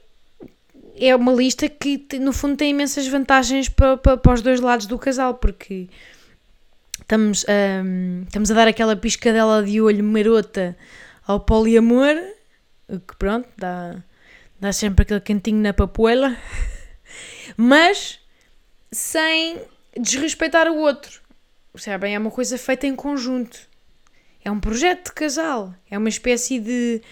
é 0.96 1.14
uma 1.14 1.32
lista 1.32 1.68
que, 1.68 2.06
no 2.18 2.32
fundo, 2.32 2.56
tem 2.56 2.70
imensas 2.70 3.06
vantagens 3.06 3.68
para, 3.68 3.96
para, 3.96 4.16
para 4.16 4.32
os 4.34 4.42
dois 4.42 4.60
lados 4.60 4.86
do 4.86 4.98
casal, 4.98 5.34
porque 5.34 5.88
estamos, 7.00 7.44
um, 7.48 8.22
estamos 8.22 8.50
a 8.50 8.54
dar 8.54 8.68
aquela 8.68 8.96
piscadela 8.96 9.62
de 9.62 9.80
olho 9.80 10.04
marota 10.04 10.76
ao 11.26 11.40
poliamor 11.40 12.16
que 12.96 13.16
pronto, 13.16 13.48
dá, 13.56 14.02
dá 14.58 14.72
sempre 14.72 15.02
aquele 15.02 15.20
cantinho 15.20 15.60
na 15.60 15.74
papoela, 15.74 16.36
mas 17.56 18.18
sem 18.90 19.60
desrespeitar 19.98 20.68
o 20.68 20.76
outro. 20.76 21.20
Percebem? 21.72 22.14
É 22.14 22.18
uma 22.18 22.30
coisa 22.30 22.56
feita 22.56 22.86
em 22.86 22.96
conjunto. 22.96 23.58
É 24.42 24.50
um 24.50 24.58
projeto 24.58 25.06
de 25.06 25.12
casal. 25.12 25.74
É 25.90 25.98
uma 25.98 26.08
espécie 26.08 26.58
de, 26.58 27.02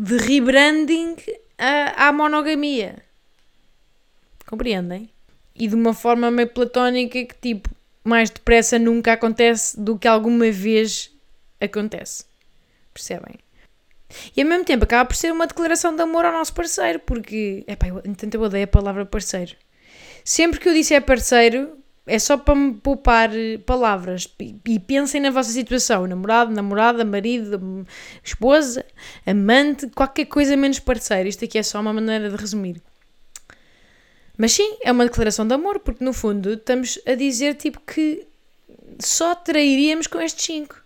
de 0.00 0.16
rebranding 0.16 1.16
à, 1.58 2.10
monogamia. 2.10 3.02
Compreendem? 4.46 5.10
E 5.54 5.68
de 5.68 5.74
uma 5.74 5.92
forma 5.92 6.30
meio 6.30 6.48
platónica 6.48 7.22
que, 7.22 7.34
tipo, 7.34 7.68
mais 8.02 8.30
depressa 8.30 8.78
nunca 8.78 9.12
acontece 9.12 9.78
do 9.78 9.98
que 9.98 10.08
alguma 10.08 10.50
vez 10.50 11.14
acontece. 11.60 12.24
Percebem? 12.94 13.34
E 14.34 14.40
ao 14.40 14.48
mesmo 14.48 14.64
tempo 14.64 14.84
acaba 14.84 15.04
por 15.04 15.14
ser 15.14 15.32
uma 15.32 15.46
declaração 15.46 15.94
de 15.94 16.02
amor 16.02 16.24
ao 16.24 16.32
nosso 16.32 16.54
parceiro, 16.54 16.98
porque, 17.00 17.62
epá, 17.66 17.88
eu, 17.88 18.00
entanto 18.04 18.34
eu 18.34 18.40
odeio 18.40 18.64
a 18.64 18.68
palavra 18.68 19.04
parceiro. 19.04 19.54
Sempre 20.24 20.58
que 20.58 20.68
eu 20.68 20.74
disser 20.74 21.02
parceiro, 21.02 21.76
é 22.10 22.18
só 22.18 22.36
para 22.36 22.56
me 22.56 22.74
poupar 22.74 23.30
eh, 23.32 23.58
palavras. 23.58 24.28
E, 24.66 24.80
pensem 24.80 25.20
na 25.20 25.30
vossa 25.30 25.50
situação: 25.52 26.08
namorado, 26.08 26.52
namorada, 26.52 27.04
marido, 27.04 27.86
esposa, 28.24 28.84
amante, 29.24 29.86
qualquer 29.90 30.26
coisa 30.26 30.56
menos 30.56 30.80
parceiro. 30.80 31.28
Isto 31.28 31.44
aqui 31.44 31.56
é 31.56 31.62
só 31.62 31.80
uma 31.80 31.92
maneira 31.92 32.28
de 32.28 32.36
resumir. 32.36 32.82
Mas 34.36 34.52
sim, 34.52 34.76
é 34.82 34.90
uma 34.90 35.04
declaração 35.04 35.46
de 35.46 35.54
amor, 35.54 35.78
porque 35.78 36.04
no 36.04 36.12
fundo 36.12 36.54
estamos 36.54 36.98
a 37.06 37.14
dizer 37.14 37.54
tipo 37.54 37.80
que 37.80 38.26
só 38.98 39.34
trairíamos 39.34 40.08
com 40.08 40.20
estes 40.20 40.44
cinco. 40.44 40.76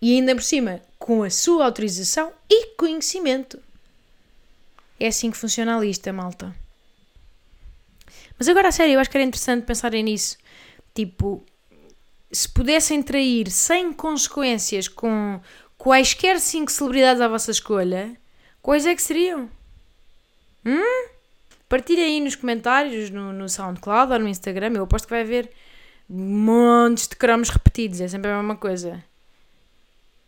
E 0.00 0.14
ainda 0.14 0.34
por 0.34 0.42
cima, 0.42 0.80
com 0.98 1.22
a 1.22 1.28
sua 1.28 1.66
autorização 1.66 2.32
e 2.48 2.68
conhecimento. 2.76 3.60
É 4.98 5.08
assim 5.08 5.30
que 5.30 5.36
funciona 5.36 5.76
a 5.76 5.80
lista, 5.80 6.12
malta. 6.12 6.54
Mas 8.38 8.48
agora 8.48 8.68
a 8.68 8.72
sério, 8.72 8.94
eu 8.94 9.00
acho 9.00 9.10
que 9.10 9.16
era 9.16 9.26
interessante 9.26 9.66
pensarem 9.66 10.02
nisso. 10.02 10.38
Tipo, 10.94 11.44
se 12.30 12.48
pudessem 12.48 13.02
trair 13.02 13.50
sem 13.50 13.92
consequências 13.92 14.88
com 14.88 15.40
quaisquer 15.78 16.38
cinco 16.40 16.70
celebridades 16.70 17.20
à 17.20 17.28
vossa 17.28 17.50
escolha, 17.50 18.16
quais 18.60 18.86
é 18.86 18.94
que 18.94 19.02
seriam? 19.02 19.50
Hum? 20.64 21.08
Partilhem 21.68 22.04
aí 22.04 22.20
nos 22.20 22.36
comentários, 22.36 23.10
no, 23.10 23.32
no 23.32 23.48
SoundCloud 23.48 24.12
ou 24.12 24.18
no 24.18 24.28
Instagram. 24.28 24.72
Eu 24.74 24.84
aposto 24.84 25.06
que 25.06 25.14
vai 25.14 25.22
haver 25.22 25.50
montes 26.08 27.08
de 27.08 27.16
cromos 27.16 27.48
repetidos. 27.48 28.00
É 28.00 28.08
sempre 28.08 28.30
a 28.30 28.36
mesma 28.36 28.56
coisa. 28.56 29.02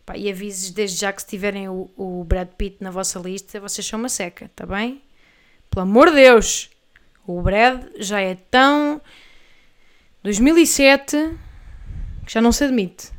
Pá, 0.07 0.17
e 0.17 0.31
avisos 0.31 0.71
desde 0.71 0.99
já 0.99 1.13
que 1.13 1.23
se 1.23 1.29
tiverem 1.29 1.69
o, 1.69 1.91
o 1.97 2.25
Brad 2.25 2.49
Pitt 2.49 2.79
na 2.81 2.91
vossa 2.91 3.19
lista, 3.19 3.61
vocês 3.61 3.87
são 3.87 3.99
uma 3.99 4.09
seca, 4.09 4.51
tá 4.55 4.67
bem? 4.67 5.03
Pelo 5.71 5.83
amor 5.83 6.11
de 6.11 6.17
Deus! 6.17 6.71
O 7.27 7.41
Brad 7.41 7.85
já 7.99 8.21
é 8.21 8.35
tão. 8.35 9.01
2007 10.25 11.39
que 12.27 12.33
já 12.33 12.41
não 12.41 12.51
se 12.51 12.65
admite. 12.65 13.13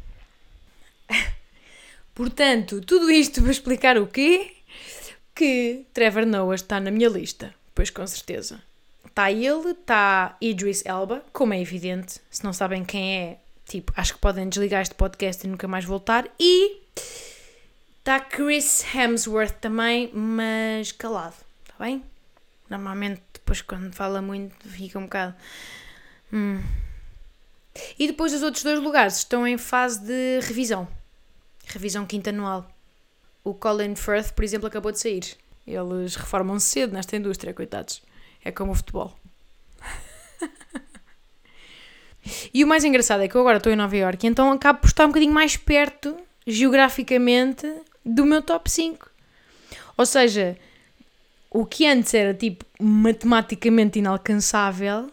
Portanto, 2.13 2.81
tudo 2.81 3.09
isto 3.09 3.41
para 3.41 3.51
explicar 3.51 3.97
o 3.97 4.07
quê? 4.07 4.51
Que 5.33 5.85
Trevor 5.93 6.25
Noah 6.25 6.55
está 6.55 6.79
na 6.79 6.91
minha 6.91 7.07
lista. 7.07 7.53
Pois 7.73 7.89
com 7.89 8.05
certeza. 8.05 8.61
Está 9.05 9.31
ele, 9.31 9.71
está 9.71 10.35
Idris 10.41 10.83
Elba, 10.85 11.23
como 11.31 11.53
é 11.53 11.61
evidente. 11.61 12.19
Se 12.29 12.43
não 12.43 12.51
sabem 12.51 12.83
quem 12.83 13.17
é, 13.17 13.37
Tipo, 13.65 13.91
acho 13.95 14.13
que 14.13 14.19
podem 14.19 14.47
desligar 14.47 14.81
este 14.81 14.93
podcast 14.93 15.45
e 15.45 15.49
nunca 15.49 15.67
mais 15.67 15.85
voltar. 15.85 16.27
E 16.39 16.81
está 17.97 18.19
Chris 18.19 18.85
Hemsworth 18.93 19.55
também, 19.59 20.11
mas 20.13 20.91
calado, 20.91 21.35
está 21.63 21.83
bem? 21.83 22.03
Normalmente, 22.69 23.21
depois 23.33 23.61
quando 23.61 23.93
fala 23.93 24.21
muito, 24.21 24.55
fica 24.69 24.99
um 24.99 25.03
bocado. 25.03 25.35
Hum. 26.31 26.61
E 27.97 28.07
depois 28.07 28.33
os 28.33 28.41
outros 28.41 28.63
dois 28.63 28.79
lugares 28.79 29.17
estão 29.17 29.47
em 29.47 29.57
fase 29.57 30.01
de 30.01 30.39
revisão. 30.41 30.87
Revisão 31.65 32.05
quinta 32.05 32.29
anual. 32.29 32.69
O 33.43 33.53
Colin 33.53 33.95
Firth, 33.95 34.31
por 34.31 34.43
exemplo, 34.43 34.67
acabou 34.67 34.91
de 34.91 34.99
sair. 34.99 35.37
Eles 35.67 36.15
reformam-se 36.15 36.67
cedo 36.67 36.93
nesta 36.93 37.15
indústria, 37.15 37.53
coitados. 37.53 38.01
É 38.43 38.51
como 38.51 38.71
o 38.71 38.75
futebol. 38.75 39.17
e 42.53 42.63
o 42.63 42.67
mais 42.67 42.83
engraçado 42.83 43.21
é 43.21 43.27
que 43.27 43.35
eu 43.35 43.41
agora 43.41 43.57
estou 43.57 43.71
em 43.71 43.75
Nova 43.75 43.95
Iorque, 43.95 44.27
então 44.27 44.51
acabo 44.51 44.79
por 44.79 44.87
estar 44.87 45.05
um 45.05 45.09
bocadinho 45.09 45.33
mais 45.33 45.57
perto, 45.57 46.15
geograficamente, 46.45 47.67
do 48.05 48.25
meu 48.25 48.41
top 48.41 48.69
5. 48.69 49.09
Ou 49.97 50.05
seja, 50.05 50.57
o 51.49 51.65
que 51.65 51.87
antes 51.87 52.13
era 52.13 52.33
tipo 52.33 52.65
matematicamente 52.79 53.99
inalcançável, 53.99 55.09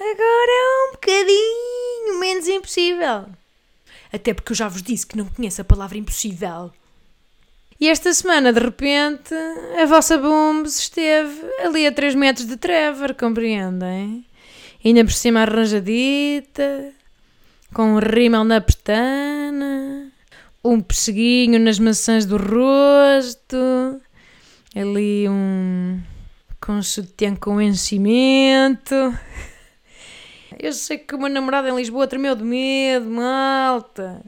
agora 0.00 0.50
é 0.50 0.88
um 0.88 0.92
bocadinho 0.92 2.20
menos 2.20 2.48
impossível. 2.48 3.26
Até 4.12 4.32
porque 4.32 4.52
eu 4.52 4.56
já 4.56 4.68
vos 4.68 4.82
disse 4.82 5.06
que 5.06 5.16
não 5.16 5.26
conheço 5.26 5.60
a 5.60 5.64
palavra 5.64 5.98
impossível. 5.98 6.72
E 7.78 7.88
esta 7.88 8.12
semana, 8.14 8.52
de 8.52 8.60
repente, 8.60 9.34
a 9.80 9.84
vossa 9.84 10.16
Bombs 10.16 10.78
esteve 10.78 11.42
ali 11.62 11.86
a 11.86 11.92
3 11.92 12.14
metros 12.14 12.46
de 12.46 12.56
Trevor, 12.56 13.14
compreendem? 13.14 14.24
Ainda 14.82 15.04
por 15.04 15.12
cima 15.12 15.42
arranjadita, 15.42 16.92
com 17.74 17.94
um 17.94 17.98
rímel 17.98 18.44
na 18.44 18.60
pestana, 18.60 20.10
um 20.64 20.80
pesseguinho 20.80 21.60
nas 21.60 21.78
maçãs 21.78 22.24
do 22.24 22.38
rosto, 22.38 24.00
ali 24.74 25.28
um 25.28 26.00
com 26.60 26.82
sutiã 26.82 27.36
com 27.36 27.60
enchimento. 27.60 28.94
Eu 30.58 30.72
sei 30.72 30.96
que 30.96 31.14
o 31.14 31.18
meu 31.18 31.28
namorado 31.28 31.68
em 31.68 31.76
Lisboa 31.76 32.06
tremeu 32.06 32.34
de 32.34 32.42
medo, 32.42 33.10
malta. 33.10 34.24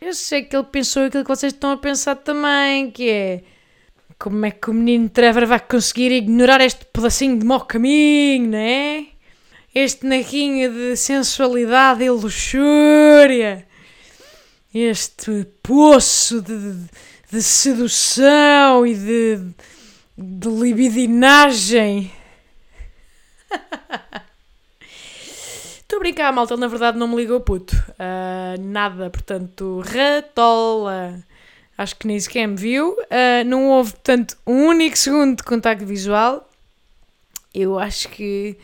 Eu 0.00 0.14
sei 0.14 0.44
que 0.44 0.54
ele 0.54 0.66
pensou 0.66 1.04
aquilo 1.04 1.24
que 1.24 1.28
vocês 1.28 1.52
estão 1.52 1.72
a 1.72 1.76
pensar 1.76 2.14
também, 2.14 2.88
que 2.92 3.10
é 3.10 3.42
como 4.16 4.46
é 4.46 4.52
que 4.52 4.70
o 4.70 4.74
menino 4.74 5.08
Trevor 5.08 5.44
vai 5.44 5.58
conseguir 5.58 6.12
ignorar 6.12 6.60
este 6.60 6.84
pedacinho 6.84 7.36
de 7.36 7.44
mau 7.44 7.64
caminho, 7.64 8.48
não 8.50 8.58
é? 8.58 9.06
Este 9.74 10.06
naquinho 10.06 10.72
de 10.72 10.96
sensualidade 10.96 12.04
e 12.04 12.10
luxúria. 12.10 13.66
Este 14.72 15.44
poço 15.64 16.40
de, 16.40 16.76
de 17.28 17.42
sedução 17.42 18.86
e 18.86 18.94
de, 18.94 19.40
de 20.16 20.48
libidinagem. 20.48 22.12
A 25.98 26.00
brincar, 26.00 26.32
malta, 26.32 26.54
ele 26.54 26.60
na 26.60 26.68
verdade 26.68 26.96
não 26.96 27.08
me 27.08 27.16
ligou 27.16 27.40
puto. 27.40 27.74
Uh, 27.74 28.62
nada, 28.62 29.10
portanto, 29.10 29.82
ratola. 29.84 31.18
Acho 31.76 31.96
que 31.96 32.06
nem 32.06 32.20
sequer 32.20 32.46
me 32.46 32.54
viu. 32.54 32.92
Uh, 32.92 33.44
não 33.44 33.66
houve, 33.66 33.90
portanto, 33.94 34.36
um 34.46 34.66
único 34.66 34.96
segundo 34.96 35.38
de 35.38 35.42
contacto 35.42 35.84
visual. 35.84 36.48
Eu 37.52 37.80
acho 37.80 38.08
que, 38.10 38.56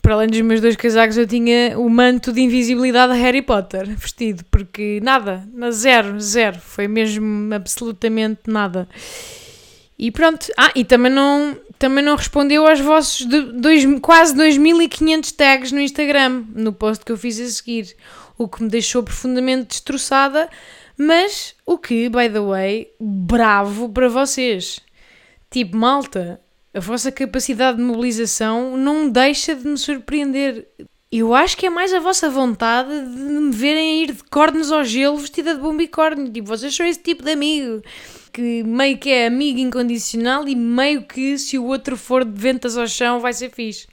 para 0.00 0.14
além 0.14 0.28
dos 0.28 0.40
meus 0.40 0.62
dois 0.62 0.74
casacos, 0.74 1.18
eu 1.18 1.26
tinha 1.26 1.78
o 1.78 1.90
manto 1.90 2.32
de 2.32 2.40
invisibilidade 2.40 3.12
de 3.12 3.18
Harry 3.18 3.42
Potter 3.42 3.86
vestido, 3.94 4.42
porque 4.50 5.00
nada, 5.02 5.46
zero, 5.70 6.18
zero. 6.18 6.58
Foi 6.58 6.88
mesmo 6.88 7.52
absolutamente 7.54 8.40
nada. 8.46 8.88
E 9.98 10.10
pronto. 10.10 10.46
Ah, 10.56 10.72
e 10.74 10.82
também 10.82 11.12
não, 11.12 11.58
também 11.84 12.02
não 12.02 12.16
respondeu 12.16 12.66
aos 12.66 12.80
vossos 12.80 13.26
dois, 13.26 13.84
quase 14.00 14.34
2500 14.34 15.32
tags 15.32 15.70
no 15.70 15.78
Instagram, 15.78 16.42
no 16.54 16.72
post 16.72 17.04
que 17.04 17.12
eu 17.12 17.18
fiz 17.18 17.38
a 17.38 17.46
seguir, 17.46 17.94
o 18.38 18.48
que 18.48 18.62
me 18.62 18.70
deixou 18.70 19.02
profundamente 19.02 19.68
destroçada, 19.68 20.48
mas 20.96 21.54
o 21.66 21.76
que, 21.76 22.08
by 22.08 22.30
the 22.30 22.40
way, 22.40 22.90
bravo 22.98 23.90
para 23.90 24.08
vocês. 24.08 24.80
Tipo, 25.50 25.76
malta, 25.76 26.40
a 26.72 26.80
vossa 26.80 27.12
capacidade 27.12 27.76
de 27.76 27.84
mobilização 27.84 28.78
não 28.78 29.06
deixa 29.10 29.54
de 29.54 29.68
me 29.68 29.76
surpreender. 29.76 30.66
Eu 31.16 31.32
acho 31.32 31.56
que 31.56 31.66
é 31.66 31.70
mais 31.70 31.94
a 31.94 32.00
vossa 32.00 32.28
vontade 32.28 32.88
de 32.90 33.20
me 33.20 33.52
verem 33.52 34.02
ir 34.02 34.12
de 34.12 34.24
cornos 34.24 34.72
ao 34.72 34.82
gelo 34.82 35.16
vestida 35.16 35.54
de 35.54 35.60
bombicórnio. 35.60 36.28
Tipo, 36.28 36.48
vocês 36.48 36.74
são 36.74 36.84
esse 36.84 36.98
tipo 36.98 37.22
de 37.22 37.30
amigo 37.30 37.84
que 38.32 38.64
meio 38.64 38.98
que 38.98 39.10
é 39.10 39.28
amigo 39.28 39.60
incondicional 39.60 40.48
e 40.48 40.56
meio 40.56 41.04
que 41.04 41.38
se 41.38 41.56
o 41.56 41.66
outro 41.66 41.96
for 41.96 42.24
de 42.24 42.32
ventas 42.36 42.76
ao 42.76 42.88
chão 42.88 43.20
vai 43.20 43.32
ser 43.32 43.52
fixe. 43.52 43.86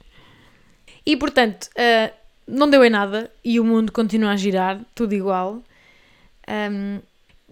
E 1.06 1.16
portanto, 1.16 1.70
uh, 1.76 2.12
não 2.44 2.68
deu 2.68 2.84
em 2.84 2.90
nada 2.90 3.30
e 3.44 3.60
o 3.60 3.64
mundo 3.64 3.92
continua 3.92 4.32
a 4.32 4.36
girar, 4.36 4.80
tudo 4.92 5.14
igual. 5.14 5.62
Um, 6.48 6.98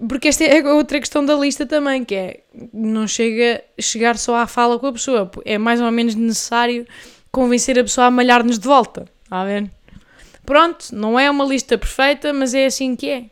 porque 0.08 0.26
esta 0.26 0.42
é 0.42 0.64
outra 0.64 0.98
questão 0.98 1.24
da 1.24 1.36
lista 1.36 1.64
também, 1.64 2.04
que 2.04 2.16
é 2.16 2.40
não 2.72 3.06
chega 3.06 3.62
chegar 3.78 4.18
só 4.18 4.34
à 4.34 4.48
fala 4.48 4.80
com 4.80 4.88
a 4.88 4.92
pessoa, 4.92 5.30
é 5.44 5.58
mais 5.58 5.80
ou 5.80 5.92
menos 5.92 6.16
necessário 6.16 6.84
convencer 7.30 7.78
a 7.78 7.84
pessoa 7.84 8.08
a 8.08 8.10
malhar-nos 8.10 8.58
de 8.58 8.66
volta, 8.66 9.06
está 9.30 9.42
a 9.42 9.44
ver? 9.44 9.70
Pronto, 10.44 10.86
não 10.92 11.18
é 11.18 11.30
uma 11.30 11.44
lista 11.44 11.78
perfeita, 11.78 12.32
mas 12.32 12.52
é 12.52 12.66
assim 12.66 12.96
que 12.96 13.08
é 13.08 13.24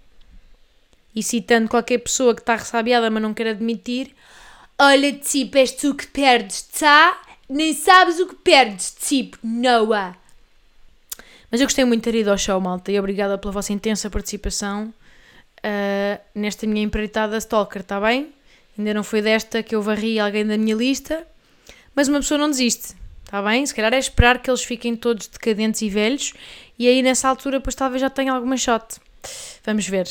e 1.18 1.22
citando 1.22 1.68
qualquer 1.68 1.98
pessoa 1.98 2.32
que 2.32 2.40
está 2.40 2.54
ressabiada 2.54 3.10
mas 3.10 3.22
não 3.22 3.34
quer 3.34 3.48
admitir: 3.48 4.14
Olha, 4.78 5.12
tipo, 5.12 5.58
és 5.58 5.72
tu 5.72 5.94
que 5.94 6.06
perdes, 6.06 6.62
tá? 6.62 7.20
Nem 7.48 7.74
sabes 7.74 8.20
o 8.20 8.28
que 8.28 8.36
perdes, 8.36 8.94
tipo, 9.00 9.36
Noah. 9.42 10.16
Mas 11.50 11.60
eu 11.60 11.66
gostei 11.66 11.84
muito 11.84 12.04
de 12.04 12.12
ter 12.12 12.18
ido 12.18 12.30
ao 12.30 12.38
show, 12.38 12.60
malta, 12.60 12.92
e 12.92 12.98
obrigada 12.98 13.36
pela 13.38 13.52
vossa 13.52 13.72
intensa 13.72 14.10
participação 14.10 14.92
uh, 15.58 16.20
nesta 16.34 16.66
minha 16.66 16.84
empreitada 16.84 17.38
Stalker, 17.38 17.80
está 17.82 17.98
bem? 18.00 18.32
Ainda 18.78 18.94
não 18.94 19.02
foi 19.02 19.22
desta 19.22 19.62
que 19.62 19.74
eu 19.74 19.82
varri 19.82 20.20
alguém 20.20 20.46
da 20.46 20.56
minha 20.56 20.76
lista, 20.76 21.26
mas 21.96 22.06
uma 22.06 22.20
pessoa 22.20 22.38
não 22.38 22.50
desiste, 22.50 22.94
está 23.28 23.42
bem? 23.42 23.64
Se 23.66 23.74
calhar 23.74 23.92
é 23.92 23.98
esperar 23.98 24.40
que 24.40 24.48
eles 24.48 24.64
fiquem 24.64 24.96
todos 24.96 25.26
decadentes 25.26 25.82
e 25.82 25.90
velhos, 25.90 26.32
e 26.78 26.88
aí 26.88 27.02
nessa 27.02 27.28
altura, 27.28 27.60
pois 27.60 27.74
talvez 27.74 28.00
já 28.00 28.08
tenha 28.08 28.32
alguma 28.32 28.56
shot. 28.56 28.98
Vamos 29.64 29.86
ver. 29.86 30.08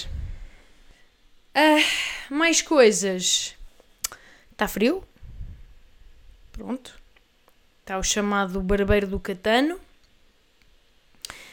Uh, 1.55 2.33
mais 2.35 2.61
coisas. 2.61 3.55
Está 4.51 4.67
frio? 4.67 5.03
Pronto. 6.51 6.93
Está 7.79 7.97
o 7.97 8.03
chamado 8.03 8.61
barbeiro 8.61 9.07
do 9.07 9.19
Catano. 9.19 9.79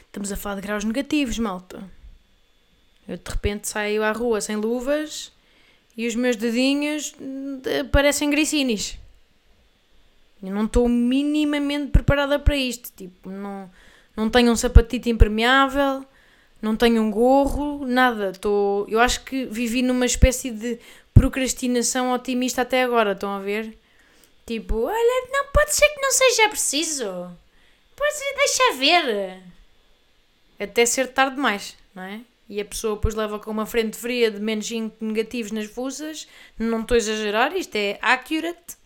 Estamos 0.03 0.31
a 0.31 0.37
falar 0.37 0.57
de 0.57 0.61
graus 0.61 0.85
negativos, 0.85 1.38
malta. 1.38 1.83
Eu 3.09 3.16
de 3.16 3.31
repente 3.31 3.68
saio 3.68 4.03
à 4.03 4.12
rua 4.12 4.42
sem 4.42 4.57
luvas 4.57 5.33
e 5.96 6.07
os 6.07 6.14
meus 6.14 6.37
dedinhos 6.37 7.14
eh, 7.64 7.85
parecem 7.85 8.29
gricinis. 8.29 8.98
Eu 10.49 10.55
não 10.55 10.65
estou 10.65 10.89
minimamente 10.89 11.91
preparada 11.91 12.39
para 12.39 12.57
isto. 12.57 12.91
Tipo, 12.97 13.31
não, 13.31 13.71
não 14.17 14.31
tenho 14.31 14.53
um 14.53 14.57
sapatito 14.57 15.09
impermeável, 15.09 16.05
não 16.61 16.77
tenho 16.77 17.03
um 17.03 17.11
gorro, 17.11 17.87
nada. 17.87 18.33
Tô, 18.33 18.87
eu 18.89 19.01
acho 19.01 19.25
que 19.25 19.47
vivi 19.47 19.83
numa 19.83 20.07
espécie 20.07 20.51
de 20.51 20.79
procrastinação 21.13 22.13
otimista 22.13 22.63
até 22.63 22.83
agora, 22.83 23.13
estão 23.13 23.31
a 23.31 23.41
ver? 23.41 23.79
Tipo, 24.47 24.83
olha, 24.83 25.29
não 25.31 25.47
pode 25.53 25.75
ser 25.75 25.89
que 25.89 26.01
não 26.01 26.11
seja 26.11 26.49
preciso. 26.49 27.31
Pode 27.97 28.15
ser, 28.15 28.35
deixa 28.37 28.73
ver. 28.77 29.43
Até 30.59 30.85
ser 30.85 31.09
tarde 31.09 31.37
demais, 31.37 31.77
não 31.95 32.03
é? 32.03 32.21
E 32.49 32.61
a 32.61 32.65
pessoa 32.65 32.97
depois 32.97 33.15
leva 33.15 33.39
com 33.39 33.51
uma 33.51 33.65
frente 33.65 33.97
fria 33.97 34.31
de 34.31 34.39
menos 34.39 34.67
5 34.67 35.03
negativos 35.03 35.51
nas 35.51 35.67
fusas. 35.67 36.29
Não 36.59 36.83
estou 36.83 36.95
a 36.95 36.99
exagerar, 36.99 37.57
isto 37.57 37.75
é 37.77 37.99
accurate. 38.03 38.77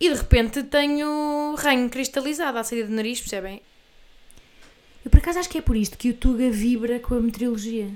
E 0.00 0.08
de 0.08 0.14
repente 0.14 0.62
tenho 0.62 1.54
ranho 1.56 1.90
cristalizado 1.90 2.58
à 2.58 2.64
saída 2.64 2.86
do 2.88 2.94
nariz, 2.94 3.20
percebem? 3.20 3.60
Eu 5.04 5.10
por 5.10 5.18
acaso 5.18 5.38
acho 5.38 5.48
que 5.48 5.58
é 5.58 5.62
por 5.62 5.76
isto 5.76 5.98
que 5.98 6.10
o 6.10 6.14
Tuga 6.14 6.50
vibra 6.50 7.00
com 7.00 7.14
a 7.14 7.20
meteorologia. 7.20 7.90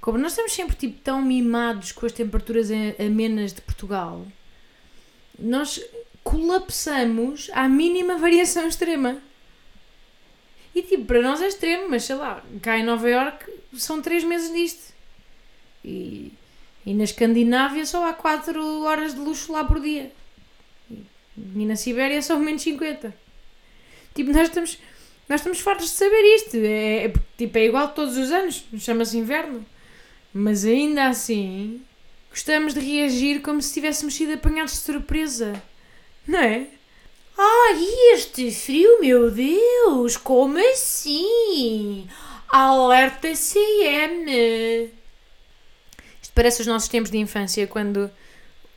Como 0.00 0.18
nós 0.18 0.32
estamos 0.32 0.52
sempre 0.52 0.76
tipo, 0.76 0.98
tão 1.00 1.22
mimados 1.22 1.92
com 1.92 2.06
as 2.06 2.12
temperaturas 2.12 2.68
amenas 2.98 3.52
de 3.52 3.60
Portugal, 3.60 4.26
nós 5.38 5.80
colapsamos 6.22 7.50
à 7.52 7.68
mínima 7.68 8.18
variação 8.18 8.66
extrema. 8.66 9.18
E 10.74 10.82
tipo, 10.82 11.04
para 11.04 11.22
nós 11.22 11.42
é 11.42 11.48
extremo, 11.48 11.88
mas 11.88 12.04
sei 12.04 12.16
lá, 12.16 12.42
cá 12.60 12.78
em 12.78 12.84
Nova 12.84 13.08
York 13.08 13.44
são 13.74 14.00
3 14.00 14.24
meses 14.24 14.52
disto. 14.52 14.92
E, 15.84 16.32
e 16.86 16.94
na 16.94 17.04
Escandinávia 17.04 17.84
só 17.84 18.08
há 18.08 18.12
4 18.12 18.82
horas 18.82 19.14
de 19.14 19.20
luxo 19.20 19.52
lá 19.52 19.64
por 19.64 19.80
dia. 19.80 20.12
E 21.56 21.64
na 21.66 21.76
Sibéria 21.76 22.22
são 22.22 22.38
menos 22.38 22.62
50. 22.62 23.14
Tipo, 24.14 24.32
nós 24.32 24.48
estamos 24.48 24.78
nós 25.28 25.40
estamos 25.40 25.60
fartos 25.60 25.86
de 25.86 25.92
saber 25.92 26.22
isto. 26.36 26.56
É, 26.56 27.06
é, 27.06 27.12
tipo, 27.38 27.56
é 27.58 27.64
igual 27.64 27.88
todos 27.88 28.16
os 28.16 28.30
anos, 28.30 28.64
chama-se 28.78 29.16
inverno. 29.16 29.64
Mas 30.32 30.64
ainda 30.64 31.08
assim, 31.08 31.80
gostamos 32.30 32.74
de 32.74 32.80
reagir 32.80 33.40
como 33.40 33.60
se 33.62 33.72
tivéssemos 33.72 34.14
sido 34.14 34.34
apanhados 34.34 34.72
de 34.72 34.80
surpresa. 34.80 35.62
Não 36.26 36.38
é? 36.38 36.66
Ah, 37.36 37.72
este 38.14 38.50
frio, 38.50 39.00
meu 39.00 39.30
Deus! 39.30 40.16
Como 40.16 40.58
assim? 40.58 42.06
Alerta 42.48 43.34
CM! 43.34 44.90
Isto 46.20 46.32
parece 46.34 46.60
os 46.60 46.66
nossos 46.66 46.88
tempos 46.88 47.10
de 47.10 47.18
infância, 47.18 47.66
quando 47.66 48.10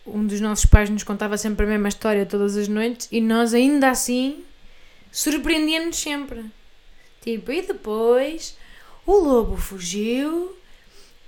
um 0.05 0.25
dos 0.25 0.39
nossos 0.39 0.65
pais 0.65 0.89
nos 0.89 1.03
contava 1.03 1.37
sempre 1.37 1.65
a 1.65 1.69
mesma 1.69 1.87
história 1.87 2.25
todas 2.25 2.55
as 2.55 2.67
noites 2.67 3.07
e 3.11 3.19
nós 3.19 3.53
ainda 3.53 3.89
assim 3.89 4.43
surpreendíamos 5.11 5.97
sempre. 5.97 6.45
Tipo, 7.21 7.51
e 7.51 7.61
depois 7.61 8.57
o 9.05 9.13
lobo 9.13 9.57
fugiu 9.57 10.55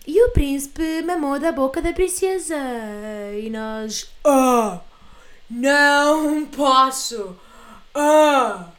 e 0.05 0.23
o 0.23 0.31
príncipe 0.31 1.01
mamou 1.01 1.39
da 1.39 1.51
boca 1.51 1.81
da 1.81 1.91
princesa. 1.91 2.55
E 3.41 3.49
nós. 3.49 4.09
Ah! 4.23 4.81
Não 5.49 6.45
posso! 6.45 7.35
Ah! 7.93 8.69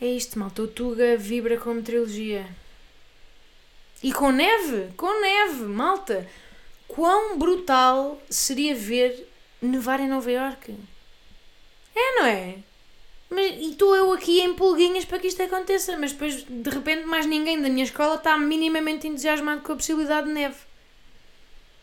É 0.00 0.06
isto, 0.06 0.38
malta. 0.38 0.62
O 0.62 0.68
Tuga 0.68 1.16
vibra 1.16 1.58
como 1.58 1.82
trilogia. 1.82 2.46
E 4.02 4.12
com 4.12 4.32
neve! 4.32 4.92
Com 4.96 5.20
neve, 5.20 5.64
malta! 5.64 6.28
Quão 6.94 7.38
brutal 7.38 8.20
seria 8.28 8.74
ver 8.74 9.26
nevar 9.62 9.98
em 9.98 10.08
Nova 10.08 10.30
Iorque? 10.30 10.74
É, 11.96 12.20
não 12.20 12.26
é? 12.26 12.56
Mas, 13.30 13.46
e 13.46 13.70
estou 13.70 13.96
eu 13.96 14.12
aqui 14.12 14.40
em 14.40 14.52
pulguinhas 14.52 15.06
para 15.06 15.18
que 15.18 15.26
isto 15.26 15.42
aconteça, 15.42 15.96
mas 15.96 16.12
depois 16.12 16.44
de 16.44 16.68
repente 16.68 17.06
mais 17.06 17.24
ninguém 17.24 17.62
da 17.62 17.70
minha 17.70 17.84
escola 17.84 18.16
está 18.16 18.36
minimamente 18.36 19.08
entusiasmado 19.08 19.62
com 19.62 19.72
a 19.72 19.76
possibilidade 19.76 20.26
de 20.26 20.34
neve. 20.34 20.56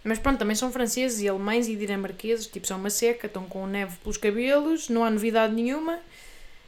Mas 0.04 0.20
pronto, 0.20 0.38
também 0.38 0.56
são 0.56 0.72
franceses 0.72 1.20
e 1.22 1.28
alemães 1.28 1.68
e 1.68 1.76
dinamarqueses, 1.76 2.46
tipo, 2.46 2.68
são 2.68 2.78
uma 2.78 2.92
seca, 2.92 3.26
estão 3.26 3.46
com 3.46 3.66
neve 3.66 3.98
pelos 4.04 4.18
cabelos, 4.18 4.90
não 4.90 5.04
há 5.04 5.10
novidade 5.10 5.56
nenhuma. 5.56 6.00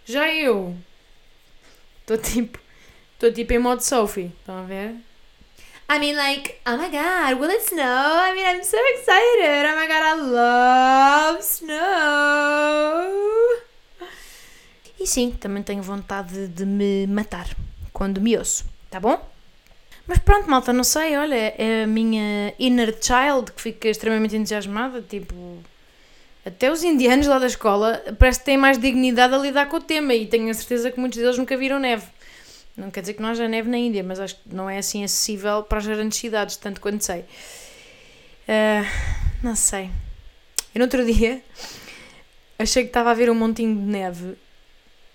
Já 0.04 0.34
eu 0.34 0.75
estou 1.99 2.17
tipo, 2.17 2.60
estou 3.13 3.32
tipo 3.32 3.54
em 3.54 3.60
modo 3.60 3.82
Sophie, 3.82 4.32
estão 4.39 4.58
a 4.58 4.63
ver? 4.63 4.95
I 5.93 5.99
mean, 5.99 6.15
like, 6.15 6.62
oh 6.65 6.77
my 6.77 6.88
god, 6.88 7.38
will 7.38 7.49
it 7.49 7.62
snow? 7.63 7.84
I 7.84 8.34
mean, 8.34 8.45
I'm 8.45 8.63
so 8.63 8.77
excited. 8.93 9.65
Oh 9.67 9.75
my 9.75 9.88
god, 9.88 10.01
I 10.01 10.13
love 10.21 11.43
snow. 11.43 13.12
E 14.97 15.06
sim, 15.06 15.32
também 15.32 15.62
tenho 15.62 15.84
vontade 15.84 16.47
de 16.47 16.65
me 16.65 17.06
matar 17.08 17.45
quando 17.91 18.21
me 18.21 18.38
ouço, 18.38 18.63
tá 18.89 19.01
bom? 19.01 19.21
Mas 20.08 20.19
pronto, 20.19 20.49
malta, 20.49 20.71
não 20.71 20.86
sei, 20.86 21.17
olha, 21.17 21.36
é 21.58 21.84
a 21.84 21.88
minha 21.88 22.54
inner 22.58 22.95
child 23.01 23.51
que 23.51 23.62
fica 23.62 23.89
extremamente 23.89 24.38
entusiasmada, 24.38 25.01
tipo. 25.01 25.36
Até 26.45 26.71
os 26.71 26.86
indianos 26.86 27.27
lá 27.27 27.38
da 27.38 27.47
escola 27.47 28.01
parece 28.17 28.39
que 28.39 28.45
têm 28.45 28.56
mais 28.58 28.77
dignidade 28.77 29.36
a 29.36 29.38
lidar 29.38 29.65
com 29.65 29.75
o 29.75 29.82
tema 29.82 30.13
e 30.13 30.25
tenho 30.25 30.49
a 30.49 30.54
certeza 30.54 30.89
que 30.89 31.01
muitos 31.01 31.19
deles 31.19 31.38
nunca 31.38 31.58
viram 31.58 31.80
neve. 31.80 32.08
Não 32.76 32.90
quer 32.90 33.02
dizer 33.02 33.14
que 33.14 33.22
não 33.22 33.30
haja 33.30 33.48
neve 33.48 33.70
na 33.70 33.78
Índia, 33.78 34.04
mas 34.04 34.20
acho 34.20 34.36
que 34.36 34.54
não 34.54 34.70
é 34.70 34.78
assim 34.78 35.04
acessível 35.04 35.64
para 35.64 35.78
as 35.78 35.86
grandes 35.86 36.18
cidades, 36.18 36.56
tanto 36.56 36.80
quanto 36.82 37.04
sei. 37.04 37.22
Uh, 38.48 38.86
não 39.44 39.56
sei. 39.56 39.90
Eu 40.74 40.80
no 40.80 40.86
outro 40.86 41.06
dia 41.06 41.42
achei 42.58 42.84
que 42.84 42.90
estava 42.90 43.12
a 43.12 43.14
ver 43.14 43.30
um 43.30 43.36
montinho 43.36 43.76
de 43.76 43.82
neve 43.82 44.38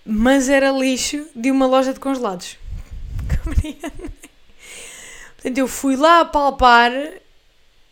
mas 0.07 0.49
era 0.49 0.71
lixo 0.71 1.27
de 1.35 1.51
uma 1.51 1.66
loja 1.66 1.92
de 1.92 1.99
congelados. 1.99 2.57
Compreende? 3.42 3.81
Portanto, 5.35 5.59
eu 5.59 5.66
fui 5.66 5.97
lá 5.97 6.21
a 6.21 6.25
palpar 6.25 6.92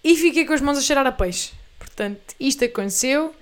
e 0.02 0.16
fiquei 0.16 0.44
com 0.44 0.52
as 0.52 0.60
mãos 0.60 0.78
a 0.78 0.80
cheirar 0.80 1.06
a 1.06 1.12
peixe. 1.12 1.52
Portanto, 1.94 2.34
isto 2.40 2.64
aconteceu. 2.64 3.32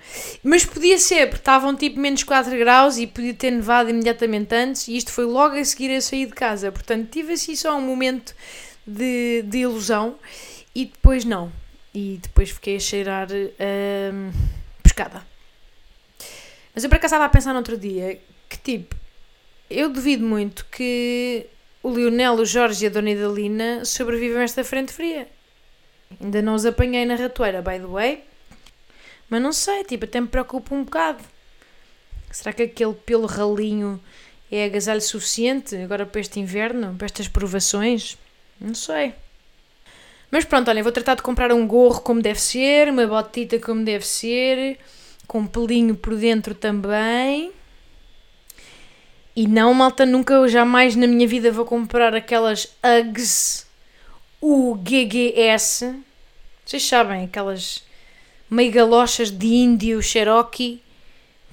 Mas 0.42 0.64
podia 0.64 0.98
ser, 0.98 1.26
porque 1.28 1.40
estavam 1.40 1.74
tipo 1.74 1.98
menos 1.98 2.22
4 2.22 2.56
graus 2.58 2.98
e 2.98 3.06
podia 3.06 3.32
ter 3.32 3.50
nevado 3.50 3.88
imediatamente 3.88 4.54
antes. 4.54 4.88
E 4.88 4.96
isto 4.96 5.10
foi 5.10 5.24
logo 5.24 5.56
a 5.56 5.64
seguir 5.64 5.90
a 5.96 6.00
sair 6.02 6.26
de 6.26 6.32
casa. 6.32 6.70
Portanto, 6.70 7.08
tive 7.10 7.32
assim 7.32 7.56
só 7.56 7.76
um 7.76 7.80
momento 7.80 8.34
de, 8.86 9.42
de 9.46 9.58
ilusão. 9.58 10.16
E 10.74 10.84
depois 10.84 11.24
não. 11.24 11.50
E 11.94 12.18
depois 12.22 12.50
fiquei 12.50 12.76
a 12.76 12.80
cheirar 12.80 13.28
hum, 13.32 14.30
pescada. 14.82 15.26
Mas 16.74 16.84
eu 16.84 16.90
para 16.90 16.98
cá 16.98 17.06
estava 17.06 17.24
a 17.24 17.28
pensar 17.28 17.52
no 17.52 17.58
outro 17.58 17.76
dia 17.76 18.20
que 18.48 18.58
tipo, 18.58 18.94
eu 19.68 19.88
duvido 19.88 20.24
muito 20.24 20.66
que 20.70 21.46
o 21.82 21.90
Lionel, 21.90 22.34
o 22.34 22.44
Jorge 22.44 22.84
e 22.84 22.86
a 22.88 22.90
Dona 22.90 23.10
Idalina 23.10 23.84
sobrevivam 23.84 24.40
a 24.40 24.44
esta 24.44 24.62
frente 24.62 24.92
fria. 24.92 25.26
Ainda 26.20 26.42
não 26.42 26.54
os 26.54 26.66
apanhei 26.66 27.04
na 27.04 27.14
ratoeira, 27.14 27.62
by 27.62 27.78
the 27.78 27.86
way. 27.86 28.31
Mas 29.32 29.40
não 29.40 29.50
sei, 29.50 29.82
tipo, 29.82 30.04
até 30.04 30.20
me 30.20 30.26
preocupa 30.26 30.74
um 30.74 30.84
bocado. 30.84 31.24
Será 32.30 32.52
que 32.52 32.64
aquele 32.64 32.92
pelo 32.92 33.24
ralinho 33.26 33.98
é 34.50 34.66
agasalho 34.66 35.00
suficiente 35.00 35.74
agora 35.74 36.04
para 36.04 36.20
este 36.20 36.38
inverno, 36.38 36.94
para 36.98 37.06
estas 37.06 37.28
provações? 37.28 38.18
Não 38.60 38.74
sei. 38.74 39.14
Mas 40.30 40.44
pronto, 40.44 40.68
olha, 40.68 40.82
vou 40.82 40.92
tratar 40.92 41.14
de 41.14 41.22
comprar 41.22 41.50
um 41.50 41.66
gorro 41.66 42.02
como 42.02 42.20
deve 42.20 42.38
ser, 42.38 42.90
uma 42.90 43.06
botita 43.06 43.58
como 43.58 43.82
deve 43.82 44.06
ser, 44.06 44.78
com 45.26 45.38
um 45.38 45.46
pelinho 45.46 45.94
por 45.94 46.14
dentro 46.14 46.54
também. 46.54 47.52
E 49.34 49.48
não, 49.48 49.72
malta, 49.72 50.04
nunca, 50.04 50.46
jamais 50.46 50.94
na 50.94 51.06
minha 51.06 51.26
vida 51.26 51.50
vou 51.50 51.64
comprar 51.64 52.14
aquelas 52.14 52.66
Uggs 52.84 53.64
UGGS. 54.42 55.96
Vocês 56.66 56.86
sabem, 56.86 57.24
aquelas 57.24 57.82
meio 58.52 58.70
galochas 58.70 59.30
de 59.30 59.46
índio 59.46 60.02
Cherokee 60.02 60.82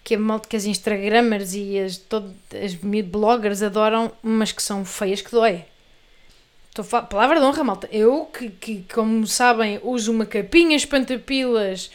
que, 0.03 0.15
a 0.15 0.19
malta, 0.19 0.49
que 0.49 0.55
as 0.55 0.65
Instagramers 0.65 1.53
e 1.53 1.79
as, 1.79 2.03
as 2.63 2.73
bloggers 2.75 3.61
adoram, 3.61 4.11
mas 4.21 4.51
que 4.51 4.61
são 4.61 4.83
feias 4.83 5.21
que 5.21 5.31
dói. 5.31 5.63
Estou 6.69 6.85
a 6.97 7.01
palavra 7.01 7.39
de 7.39 7.45
honra, 7.45 7.63
malta. 7.63 7.89
Eu, 7.91 8.25
que, 8.25 8.49
que 8.49 8.85
como 8.93 9.25
sabem, 9.25 9.79
uso 9.83 10.11
uma 10.11 10.25
capinha 10.25 10.75
espantapilas 10.75 11.89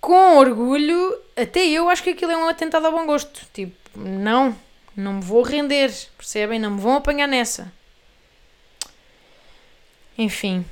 com 0.00 0.36
orgulho, 0.36 1.16
até 1.36 1.64
eu 1.66 1.88
acho 1.88 2.02
que 2.02 2.10
aquilo 2.10 2.32
é 2.32 2.36
um 2.36 2.48
atentado 2.48 2.86
ao 2.86 2.92
bom 2.92 3.06
gosto. 3.06 3.40
Tipo, 3.52 3.74
não, 3.96 4.54
não 4.94 5.14
me 5.14 5.22
vou 5.22 5.42
render, 5.42 5.90
percebem? 6.18 6.58
Não 6.58 6.72
me 6.72 6.80
vão 6.80 6.96
apanhar 6.96 7.26
nessa. 7.26 7.72
Enfim. 10.18 10.64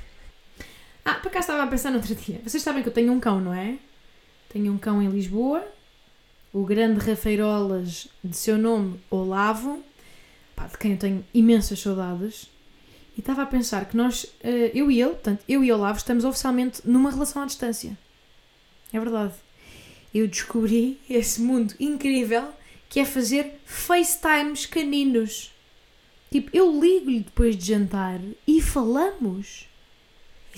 Ah, 1.05 1.15
para 1.15 1.29
cá 1.29 1.39
estava 1.39 1.63
a 1.63 1.67
pensar 1.67 1.91
no 1.91 1.97
outro 1.97 2.15
dia. 2.15 2.41
Vocês 2.45 2.63
sabem 2.63 2.81
que 2.81 2.89
eu 2.89 2.93
tenho 2.93 3.11
um 3.11 3.19
cão, 3.19 3.41
não 3.41 3.53
é? 3.53 3.77
Tenho 4.49 4.71
um 4.71 4.77
cão 4.77 5.01
em 5.01 5.09
Lisboa, 5.09 5.67
o 6.53 6.63
grande 6.63 6.99
Rafeirolas, 6.99 8.07
de 8.23 8.37
seu 8.37 8.57
nome 8.57 8.99
Olavo, 9.09 9.83
pá, 10.55 10.67
de 10.67 10.77
quem 10.77 10.91
eu 10.91 10.97
tenho 10.97 11.25
imensas 11.33 11.79
saudades. 11.79 12.49
E 13.17 13.19
estava 13.19 13.43
a 13.43 13.45
pensar 13.45 13.85
que 13.85 13.97
nós, 13.97 14.25
eh, 14.41 14.71
eu 14.73 14.89
e 14.89 15.01
ele, 15.01 15.11
portanto, 15.11 15.43
eu 15.47 15.63
e 15.63 15.71
Olavo, 15.71 15.97
estamos 15.97 16.23
oficialmente 16.23 16.81
numa 16.85 17.11
relação 17.11 17.41
à 17.41 17.45
distância. 17.45 17.97
É 18.91 18.99
verdade. 18.99 19.33
Eu 20.13 20.27
descobri 20.27 20.99
esse 21.09 21.41
mundo 21.41 21.73
incrível 21.79 22.47
que 22.87 22.99
é 22.99 23.05
fazer 23.05 23.59
FaceTimes 23.65 24.67
caninos. 24.67 25.51
Tipo, 26.31 26.49
eu 26.53 26.79
ligo-lhe 26.79 27.19
depois 27.21 27.57
de 27.57 27.65
jantar 27.65 28.19
e 28.47 28.61
falamos. 28.61 29.67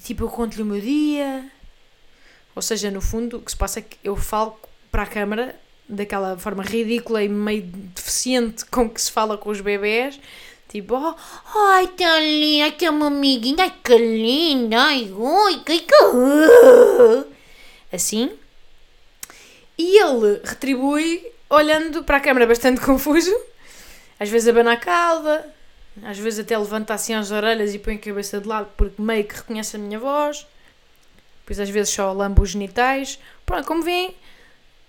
Tipo, 0.05 0.25
eu 0.25 0.29
conto-lhe 0.29 0.61
o 0.61 0.65
meu 0.65 0.79
dia. 0.79 1.49
Ou 2.55 2.61
seja, 2.61 2.91
no 2.91 3.01
fundo, 3.01 3.37
o 3.37 3.41
que 3.41 3.49
se 3.49 3.57
passa 3.57 3.79
é 3.79 3.81
que 3.81 3.97
eu 4.03 4.15
falo 4.15 4.55
para 4.91 5.01
a 5.01 5.07
câmara 5.07 5.55
daquela 5.89 6.37
forma 6.37 6.63
ridícula 6.63 7.23
e 7.23 7.27
meio 7.27 7.63
deficiente 7.63 8.65
com 8.69 8.87
que 8.87 9.01
se 9.01 9.11
fala 9.11 9.35
com 9.35 9.49
os 9.49 9.61
bebés. 9.61 10.19
Tipo, 10.69 10.95
oh, 10.95 11.15
ai, 11.57 11.87
tão 11.87 12.19
linda, 12.19 12.71
que 12.71 12.85
é 12.85 12.89
uma 12.91 13.07
amiguinha, 13.07 13.63
ai, 13.63 13.73
que 13.83 13.97
linda, 13.97 14.77
ai, 14.79 15.11
ui, 15.11 15.59
que, 15.65 15.79
que... 15.79 15.95
Assim. 17.91 18.31
E 19.75 20.03
ele 20.03 20.39
retribui 20.43 21.25
olhando 21.49 22.03
para 22.03 22.17
a 22.17 22.19
câmera 22.19 22.45
bastante 22.45 22.79
confuso, 22.85 23.35
às 24.19 24.29
vezes 24.29 24.47
abana 24.47 24.73
a 24.73 24.77
cauda, 24.77 25.51
às 26.03 26.17
vezes 26.17 26.39
até 26.39 26.57
levanta 26.57 26.93
assim 26.93 27.13
as 27.13 27.31
orelhas 27.31 27.73
e 27.73 27.79
põe 27.79 27.95
a 27.95 27.99
cabeça 27.99 28.39
de 28.39 28.47
lado 28.47 28.69
porque 28.75 29.01
meio 29.01 29.23
que 29.23 29.35
reconhece 29.35 29.75
a 29.75 29.79
minha 29.79 29.99
voz, 29.99 30.45
depois 31.39 31.59
às 31.59 31.69
vezes 31.69 31.93
só 31.93 32.11
lambo 32.11 32.41
os 32.41 32.49
genitais. 32.49 33.19
Pronto, 33.45 33.67
como 33.67 33.83
veem, 33.83 34.15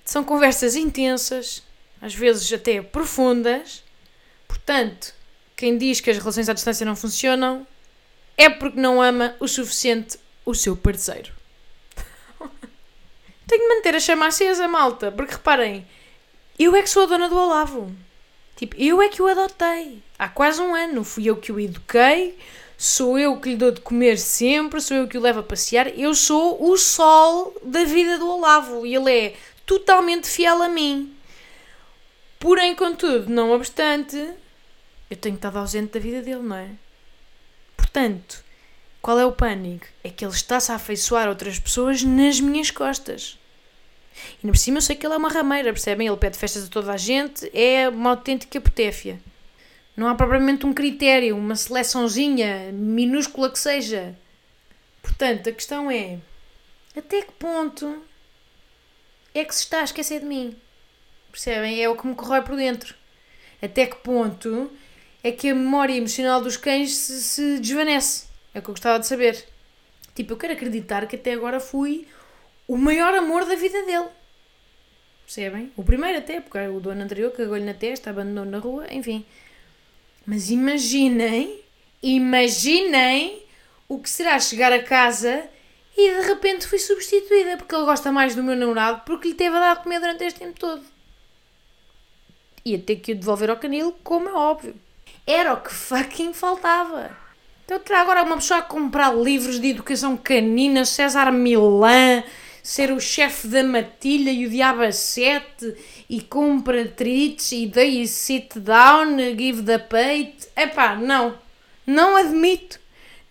são 0.04 0.24
conversas 0.24 0.74
intensas, 0.74 1.62
às 2.00 2.14
vezes 2.14 2.52
até 2.52 2.80
profundas. 2.80 3.84
Portanto, 4.48 5.14
quem 5.54 5.76
diz 5.76 6.00
que 6.00 6.10
as 6.10 6.18
relações 6.18 6.48
à 6.48 6.52
distância 6.52 6.86
não 6.86 6.96
funcionam 6.96 7.66
é 8.36 8.48
porque 8.48 8.80
não 8.80 9.00
ama 9.00 9.34
o 9.40 9.46
suficiente 9.48 10.18
o 10.44 10.54
seu 10.54 10.76
parceiro. 10.76 11.32
Tenho 13.46 13.62
de 13.62 13.74
manter 13.74 13.94
a 13.94 14.00
chama 14.00 14.26
acesa, 14.26 14.68
malta, 14.68 15.10
porque 15.10 15.34
reparem, 15.34 15.86
eu 16.58 16.74
é 16.74 16.82
que 16.82 16.90
sou 16.90 17.02
a 17.04 17.06
dona 17.06 17.28
do 17.28 17.36
Olavo. 17.36 17.94
Tipo, 18.56 18.76
eu 18.76 19.02
é 19.02 19.08
que 19.08 19.20
o 19.20 19.26
adotei. 19.26 20.02
Há 20.18 20.28
quase 20.28 20.60
um 20.60 20.74
ano. 20.74 21.04
Fui 21.04 21.28
eu 21.28 21.36
que 21.36 21.52
o 21.52 21.60
eduquei. 21.60 22.38
Sou 22.78 23.18
eu 23.18 23.40
que 23.40 23.50
lhe 23.50 23.56
dou 23.56 23.70
de 23.70 23.80
comer 23.80 24.18
sempre. 24.18 24.80
Sou 24.80 24.96
eu 24.96 25.08
que 25.08 25.18
o 25.18 25.20
levo 25.20 25.40
a 25.40 25.42
passear. 25.42 25.88
Eu 25.98 26.14
sou 26.14 26.70
o 26.70 26.76
sol 26.76 27.54
da 27.62 27.84
vida 27.84 28.18
do 28.18 28.28
Olavo. 28.28 28.86
E 28.86 28.94
ele 28.94 29.10
é 29.10 29.36
totalmente 29.64 30.28
fiel 30.28 30.62
a 30.62 30.68
mim. 30.68 31.14
Porém, 32.38 32.74
contudo, 32.74 33.30
não 33.30 33.50
obstante, 33.50 34.16
eu 35.10 35.16
tenho 35.16 35.36
estado 35.36 35.58
ausente 35.58 35.94
da 35.94 36.00
vida 36.00 36.20
dele, 36.22 36.42
não 36.42 36.56
é? 36.56 36.70
Portanto, 37.76 38.44
Qual 39.06 39.20
é 39.20 39.24
o 39.24 39.30
pânico? 39.30 39.86
É 40.02 40.10
que 40.10 40.24
ele 40.24 40.34
está-se 40.34 40.72
a 40.72 40.74
afeiçoar 40.74 41.28
outras 41.28 41.60
pessoas 41.60 42.02
nas 42.02 42.40
minhas 42.40 42.72
costas. 42.72 43.38
E 44.42 44.46
por 44.48 44.56
cima 44.56 44.78
eu 44.78 44.82
sei 44.82 44.96
que 44.96 45.06
ele 45.06 45.14
é 45.14 45.16
uma 45.16 45.28
rameira, 45.28 45.72
percebem? 45.72 46.08
Ele 46.08 46.16
pede 46.16 46.36
festas 46.36 46.64
a 46.64 46.68
toda 46.68 46.92
a 46.92 46.96
gente, 46.96 47.48
é 47.56 47.88
uma 47.88 48.10
autêntica 48.10 48.60
potéfia. 48.60 49.20
Não 49.96 50.08
há 50.08 50.14
propriamente 50.14 50.66
um 50.66 50.74
critério, 50.74 51.36
uma 51.36 51.56
seleçãozinha, 51.56 52.70
minúscula 52.72 53.50
que 53.50 53.58
seja. 53.58 54.16
Portanto, 55.00 55.48
a 55.48 55.52
questão 55.52 55.90
é: 55.90 56.18
até 56.94 57.22
que 57.22 57.32
ponto 57.32 58.02
é 59.34 59.44
que 59.44 59.54
se 59.54 59.62
está 59.62 59.80
a 59.80 59.84
esquecer 59.84 60.20
de 60.20 60.26
mim? 60.26 60.56
Percebem? 61.30 61.82
É 61.82 61.88
o 61.88 61.96
que 61.96 62.06
me 62.06 62.14
corrói 62.14 62.42
por 62.42 62.56
dentro. 62.56 62.94
Até 63.60 63.86
que 63.86 63.96
ponto 63.96 64.70
é 65.24 65.32
que 65.32 65.48
a 65.48 65.54
memória 65.54 65.94
emocional 65.94 66.40
dos 66.40 66.56
cães 66.56 66.94
se, 66.94 67.22
se 67.22 67.58
desvanece? 67.58 68.26
É 68.54 68.58
o 68.58 68.62
que 68.62 68.68
eu 68.68 68.74
gostava 68.74 68.98
de 68.98 69.06
saber. 69.06 69.46
Tipo, 70.14 70.32
eu 70.32 70.36
quero 70.36 70.52
acreditar 70.52 71.06
que 71.06 71.16
até 71.16 71.32
agora 71.32 71.60
fui 71.60 72.06
o 72.68 72.76
maior 72.76 73.14
amor 73.14 73.44
da 73.44 73.54
vida 73.54 73.82
dele. 73.84 74.08
Percebem? 75.24 75.72
O 75.76 75.82
primeiro 75.82 76.18
até, 76.18 76.40
porque 76.40 76.58
o 76.58 76.80
dono 76.80 77.02
anterior 77.02 77.32
cagou-lhe 77.32 77.64
na 77.64 77.74
testa, 77.74 78.10
abandonou 78.10 78.44
na 78.44 78.58
rua, 78.58 78.86
enfim. 78.90 79.26
Mas 80.26 80.50
imaginem, 80.50 81.60
imaginem 82.02 83.42
o 83.88 83.98
que 83.98 84.10
será 84.10 84.38
chegar 84.40 84.72
a 84.72 84.82
casa 84.82 85.48
e 85.96 86.14
de 86.14 86.26
repente 86.26 86.66
fui 86.66 86.78
substituída 86.78 87.56
porque 87.56 87.74
ele 87.74 87.84
gosta 87.84 88.10
mais 88.10 88.34
do 88.34 88.42
meu 88.42 88.56
namorado 88.56 89.02
porque 89.06 89.28
lhe 89.28 89.34
teve 89.34 89.56
a 89.56 89.60
dar 89.60 89.82
comer 89.82 90.00
durante 90.00 90.24
este 90.24 90.40
tempo 90.40 90.58
todo. 90.58 90.82
Ia 92.64 92.78
ter 92.80 92.96
que 92.96 93.12
o 93.12 93.16
devolver 93.16 93.48
ao 93.48 93.56
canil, 93.56 93.94
como 94.02 94.28
é 94.28 94.32
óbvio. 94.32 94.74
Era 95.24 95.54
o 95.54 95.60
que 95.60 95.72
fucking 95.72 96.32
faltava. 96.32 97.16
Então 97.64 97.78
terá 97.78 98.00
agora 98.00 98.24
uma 98.24 98.36
pessoa 98.36 98.60
a 98.60 98.62
comprar 98.62 99.14
livros 99.14 99.60
de 99.60 99.68
educação 99.68 100.16
canina, 100.16 100.84
César 100.84 101.30
Milan, 101.30 102.24
ser 102.66 102.90
o 102.90 102.98
chefe 102.98 103.46
da 103.46 103.62
matilha 103.62 104.28
e 104.28 104.44
o 104.44 104.50
diabo 104.50 104.82
a 104.82 104.90
sete 104.90 105.76
e 106.10 106.20
compra 106.20 106.84
treats 106.84 107.52
e 107.52 107.68
daí 107.68 108.08
sit 108.08 108.58
down, 108.58 109.16
give 109.38 109.62
the 109.62 109.78
pate. 109.78 110.48
Epá, 110.56 110.96
não. 110.96 111.38
Não 111.86 112.16
admito. 112.16 112.80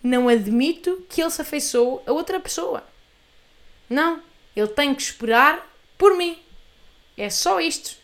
Não 0.02 0.26
admito 0.26 1.04
que 1.06 1.20
ele 1.20 1.30
se 1.30 1.42
afeiçoou 1.42 2.02
a 2.06 2.12
outra 2.12 2.40
pessoa. 2.40 2.82
Não. 3.90 4.22
Ele 4.56 4.68
tem 4.68 4.94
que 4.94 5.02
esperar 5.02 5.70
por 5.98 6.16
mim. 6.16 6.38
É 7.14 7.28
só 7.28 7.60
isto. 7.60 7.94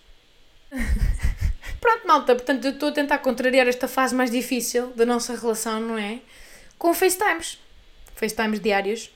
Pronto, 1.81 2.07
malta. 2.07 2.35
Portanto, 2.35 2.67
eu 2.67 2.73
estou 2.73 2.91
a 2.91 2.93
tentar 2.93 3.17
contrariar 3.21 3.67
esta 3.67 3.89
fase 3.89 4.15
mais 4.15 4.31
difícil 4.31 4.89
da 4.89 5.07
nossa 5.07 5.35
relação, 5.35 5.81
não 5.81 5.97
é? 5.97 6.21
Com 6.79 6.93
FaceTimes. 6.93 7.59
FaceTimes 8.17 8.61
diários 8.61 9.11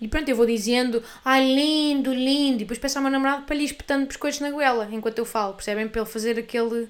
e 0.00 0.06
pronto, 0.08 0.28
eu 0.28 0.36
vou 0.36 0.44
dizendo, 0.44 1.02
ai 1.24 1.42
lindo, 1.54 2.12
lindo, 2.12 2.56
e 2.56 2.58
depois 2.58 2.78
peço 2.78 2.98
ao 2.98 3.02
meu 3.02 3.10
namorado 3.10 3.44
para 3.44 3.56
lhe 3.56 3.64
espetando 3.64 4.06
biscoitos 4.06 4.40
na 4.40 4.50
goela 4.50 4.88
enquanto 4.92 5.18
eu 5.18 5.24
falo, 5.24 5.54
percebem? 5.54 5.88
Para 5.88 6.02
ele 6.02 6.10
fazer 6.10 6.38
aquele, 6.38 6.88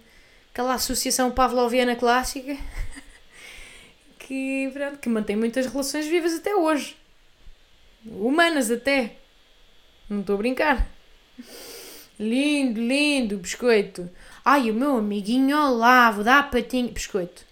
aquela 0.53 0.75
associação 0.75 1.31
pavloviana 1.31 1.95
clássica 1.95 2.57
que, 4.19 4.71
pronto, 4.73 4.99
que 4.99 5.09
mantém 5.09 5.37
muitas 5.37 5.67
relações 5.67 6.07
vivas 6.07 6.35
até 6.35 6.55
hoje. 6.57 6.97
Humanas 8.05 8.71
até. 8.71 9.17
Não 10.09 10.21
estou 10.21 10.35
a 10.35 10.39
brincar. 10.39 10.89
Lindo, 12.19 12.81
lindo, 12.81 13.37
biscoito. 13.37 14.09
Ai, 14.45 14.71
o 14.71 14.75
meu 14.75 14.97
amiguinho 14.97 15.57
Olavo, 15.57 16.25
dá 16.25 16.43
patinho. 16.43 16.89
Biscoito. 16.89 17.45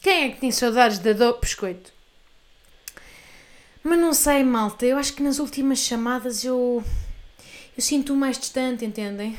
Quem 0.00 0.24
é 0.24 0.28
que 0.30 0.40
tem 0.40 0.50
saudades 0.50 0.98
da 1.00 1.12
do 1.12 1.38
biscoito? 1.38 1.92
Mas 3.82 3.98
não 3.98 4.12
sei, 4.12 4.42
malta, 4.42 4.84
eu 4.84 4.98
acho 4.98 5.12
que 5.14 5.22
nas 5.22 5.38
últimas 5.38 5.78
chamadas 5.78 6.44
eu. 6.44 6.82
eu 7.76 7.82
sinto 7.82 8.14
mais 8.14 8.38
distante, 8.38 8.84
entendem? 8.84 9.38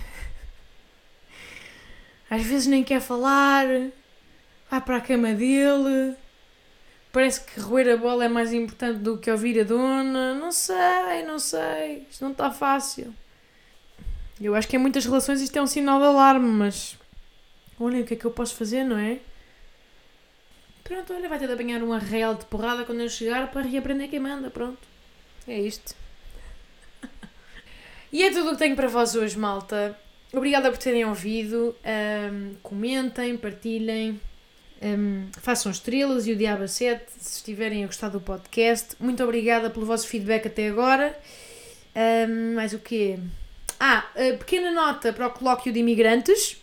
Às 2.30 2.44
vezes 2.44 2.68
nem 2.68 2.84
quer 2.84 3.02
falar, 3.02 3.66
vai 4.70 4.82
para 4.82 4.98
a 4.98 5.02
cama 5.02 5.34
dele, 5.34 6.16
parece 7.12 7.42
que 7.42 7.60
roer 7.60 7.92
a 7.92 7.98
bola 7.98 8.26
é 8.26 8.30
mais 8.30 8.54
importante 8.54 9.00
do 9.00 9.18
que 9.18 9.32
ouvir 9.32 9.60
a 9.60 9.64
dona. 9.64 10.36
Não 10.36 10.52
sei, 10.52 11.24
não 11.26 11.40
sei, 11.40 12.06
isto 12.10 12.24
não 12.24 12.32
está 12.32 12.52
fácil. 12.52 13.14
Eu 14.40 14.56
acho 14.56 14.68
que 14.68 14.76
em 14.78 14.80
muitas 14.80 15.06
relações 15.06 15.42
isto 15.42 15.58
é 15.58 15.62
um 15.62 15.68
sinal 15.68 16.00
de 16.00 16.06
alarme, 16.06 16.48
mas. 16.48 16.98
Olhem 17.80 18.02
o 18.02 18.06
que 18.06 18.14
é 18.14 18.18
que 18.18 18.26
eu 18.26 18.32
posso 18.32 18.56
fazer, 18.56 18.84
não 18.84 18.98
é? 18.98 19.20
Pronto, 20.90 21.14
olha, 21.14 21.30
vai 21.30 21.38
ter 21.38 21.46
de 21.46 21.54
apanhar 21.54 21.84
uma 21.84 22.00
real 22.00 22.34
de 22.34 22.46
porrada 22.46 22.84
quando 22.84 23.02
eu 23.02 23.10
chegar 23.10 23.52
para 23.52 23.62
reaprender 23.62 24.10
quem 24.10 24.20
manda, 24.20 24.50
pronto. 24.50 24.80
É 25.48 25.56
isto. 25.60 25.96
e 28.12 28.24
é 28.24 28.32
tudo 28.32 28.48
o 28.48 28.52
que 28.54 28.58
tenho 28.58 28.76
para 28.76 28.88
vós 28.88 29.14
hoje, 29.14 29.38
malta. 29.38 29.96
Obrigada 30.34 30.72
por 30.72 30.80
terem 30.80 31.06
ouvido. 31.06 31.76
Um, 31.86 32.56
comentem, 32.64 33.38
partilhem. 33.38 34.20
Um, 34.82 35.28
façam 35.40 35.72
estrelas 35.72 36.26
e 36.26 36.32
o 36.32 36.36
Diabo 36.36 36.68
7 36.68 37.04
se 37.20 37.36
estiverem 37.36 37.84
a 37.84 37.86
gostar 37.86 38.10
do 38.10 38.20
podcast. 38.20 38.96
Muito 39.00 39.24
obrigada 39.24 39.70
pelo 39.70 39.86
vosso 39.86 40.08
feedback 40.08 40.48
até 40.48 40.70
agora. 40.70 41.16
Um, 41.96 42.56
mais 42.56 42.74
o 42.74 42.80
quê? 42.80 43.20
Ah, 43.80 44.08
pequena 44.40 44.72
nota 44.72 45.14
para 45.14 45.28
o 45.28 45.30
colóquio 45.30 45.72
de 45.72 45.82
imigrantes. 45.82 46.60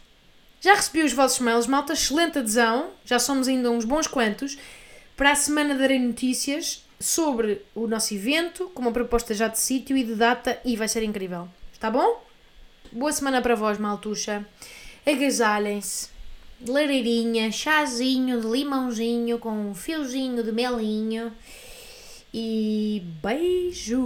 Já 0.60 0.74
recebi 0.74 1.02
os 1.02 1.12
vossos 1.12 1.38
mails, 1.38 1.66
malta, 1.66 1.92
excelente 1.92 2.38
adesão, 2.38 2.90
já 3.04 3.18
somos 3.18 3.46
ainda 3.48 3.70
uns 3.70 3.84
bons 3.84 4.06
quantos. 4.06 4.58
Para 5.16 5.32
a 5.32 5.34
semana 5.34 5.74
darei 5.74 5.98
notícias 5.98 6.84
sobre 6.98 7.62
o 7.74 7.86
nosso 7.86 8.14
evento, 8.14 8.70
com 8.74 8.82
uma 8.82 8.92
proposta 8.92 9.34
já 9.34 9.48
de 9.48 9.58
sítio 9.58 9.96
e 9.96 10.04
de 10.04 10.14
data, 10.14 10.58
e 10.64 10.76
vai 10.76 10.88
ser 10.88 11.02
incrível. 11.02 11.48
Está 11.72 11.90
bom? 11.90 12.22
Boa 12.90 13.12
semana 13.12 13.42
para 13.42 13.54
vós, 13.54 13.78
maltuxa. 13.78 14.46
Agasalhem-se. 15.06 16.08
Lareirinha, 16.66 17.52
chazinho 17.52 18.40
de 18.40 18.46
limãozinho 18.46 19.38
com 19.38 19.50
um 19.50 19.74
fiozinho 19.74 20.42
de 20.42 20.52
melinho. 20.52 21.30
E 22.32 23.02
beijo! 23.22 24.00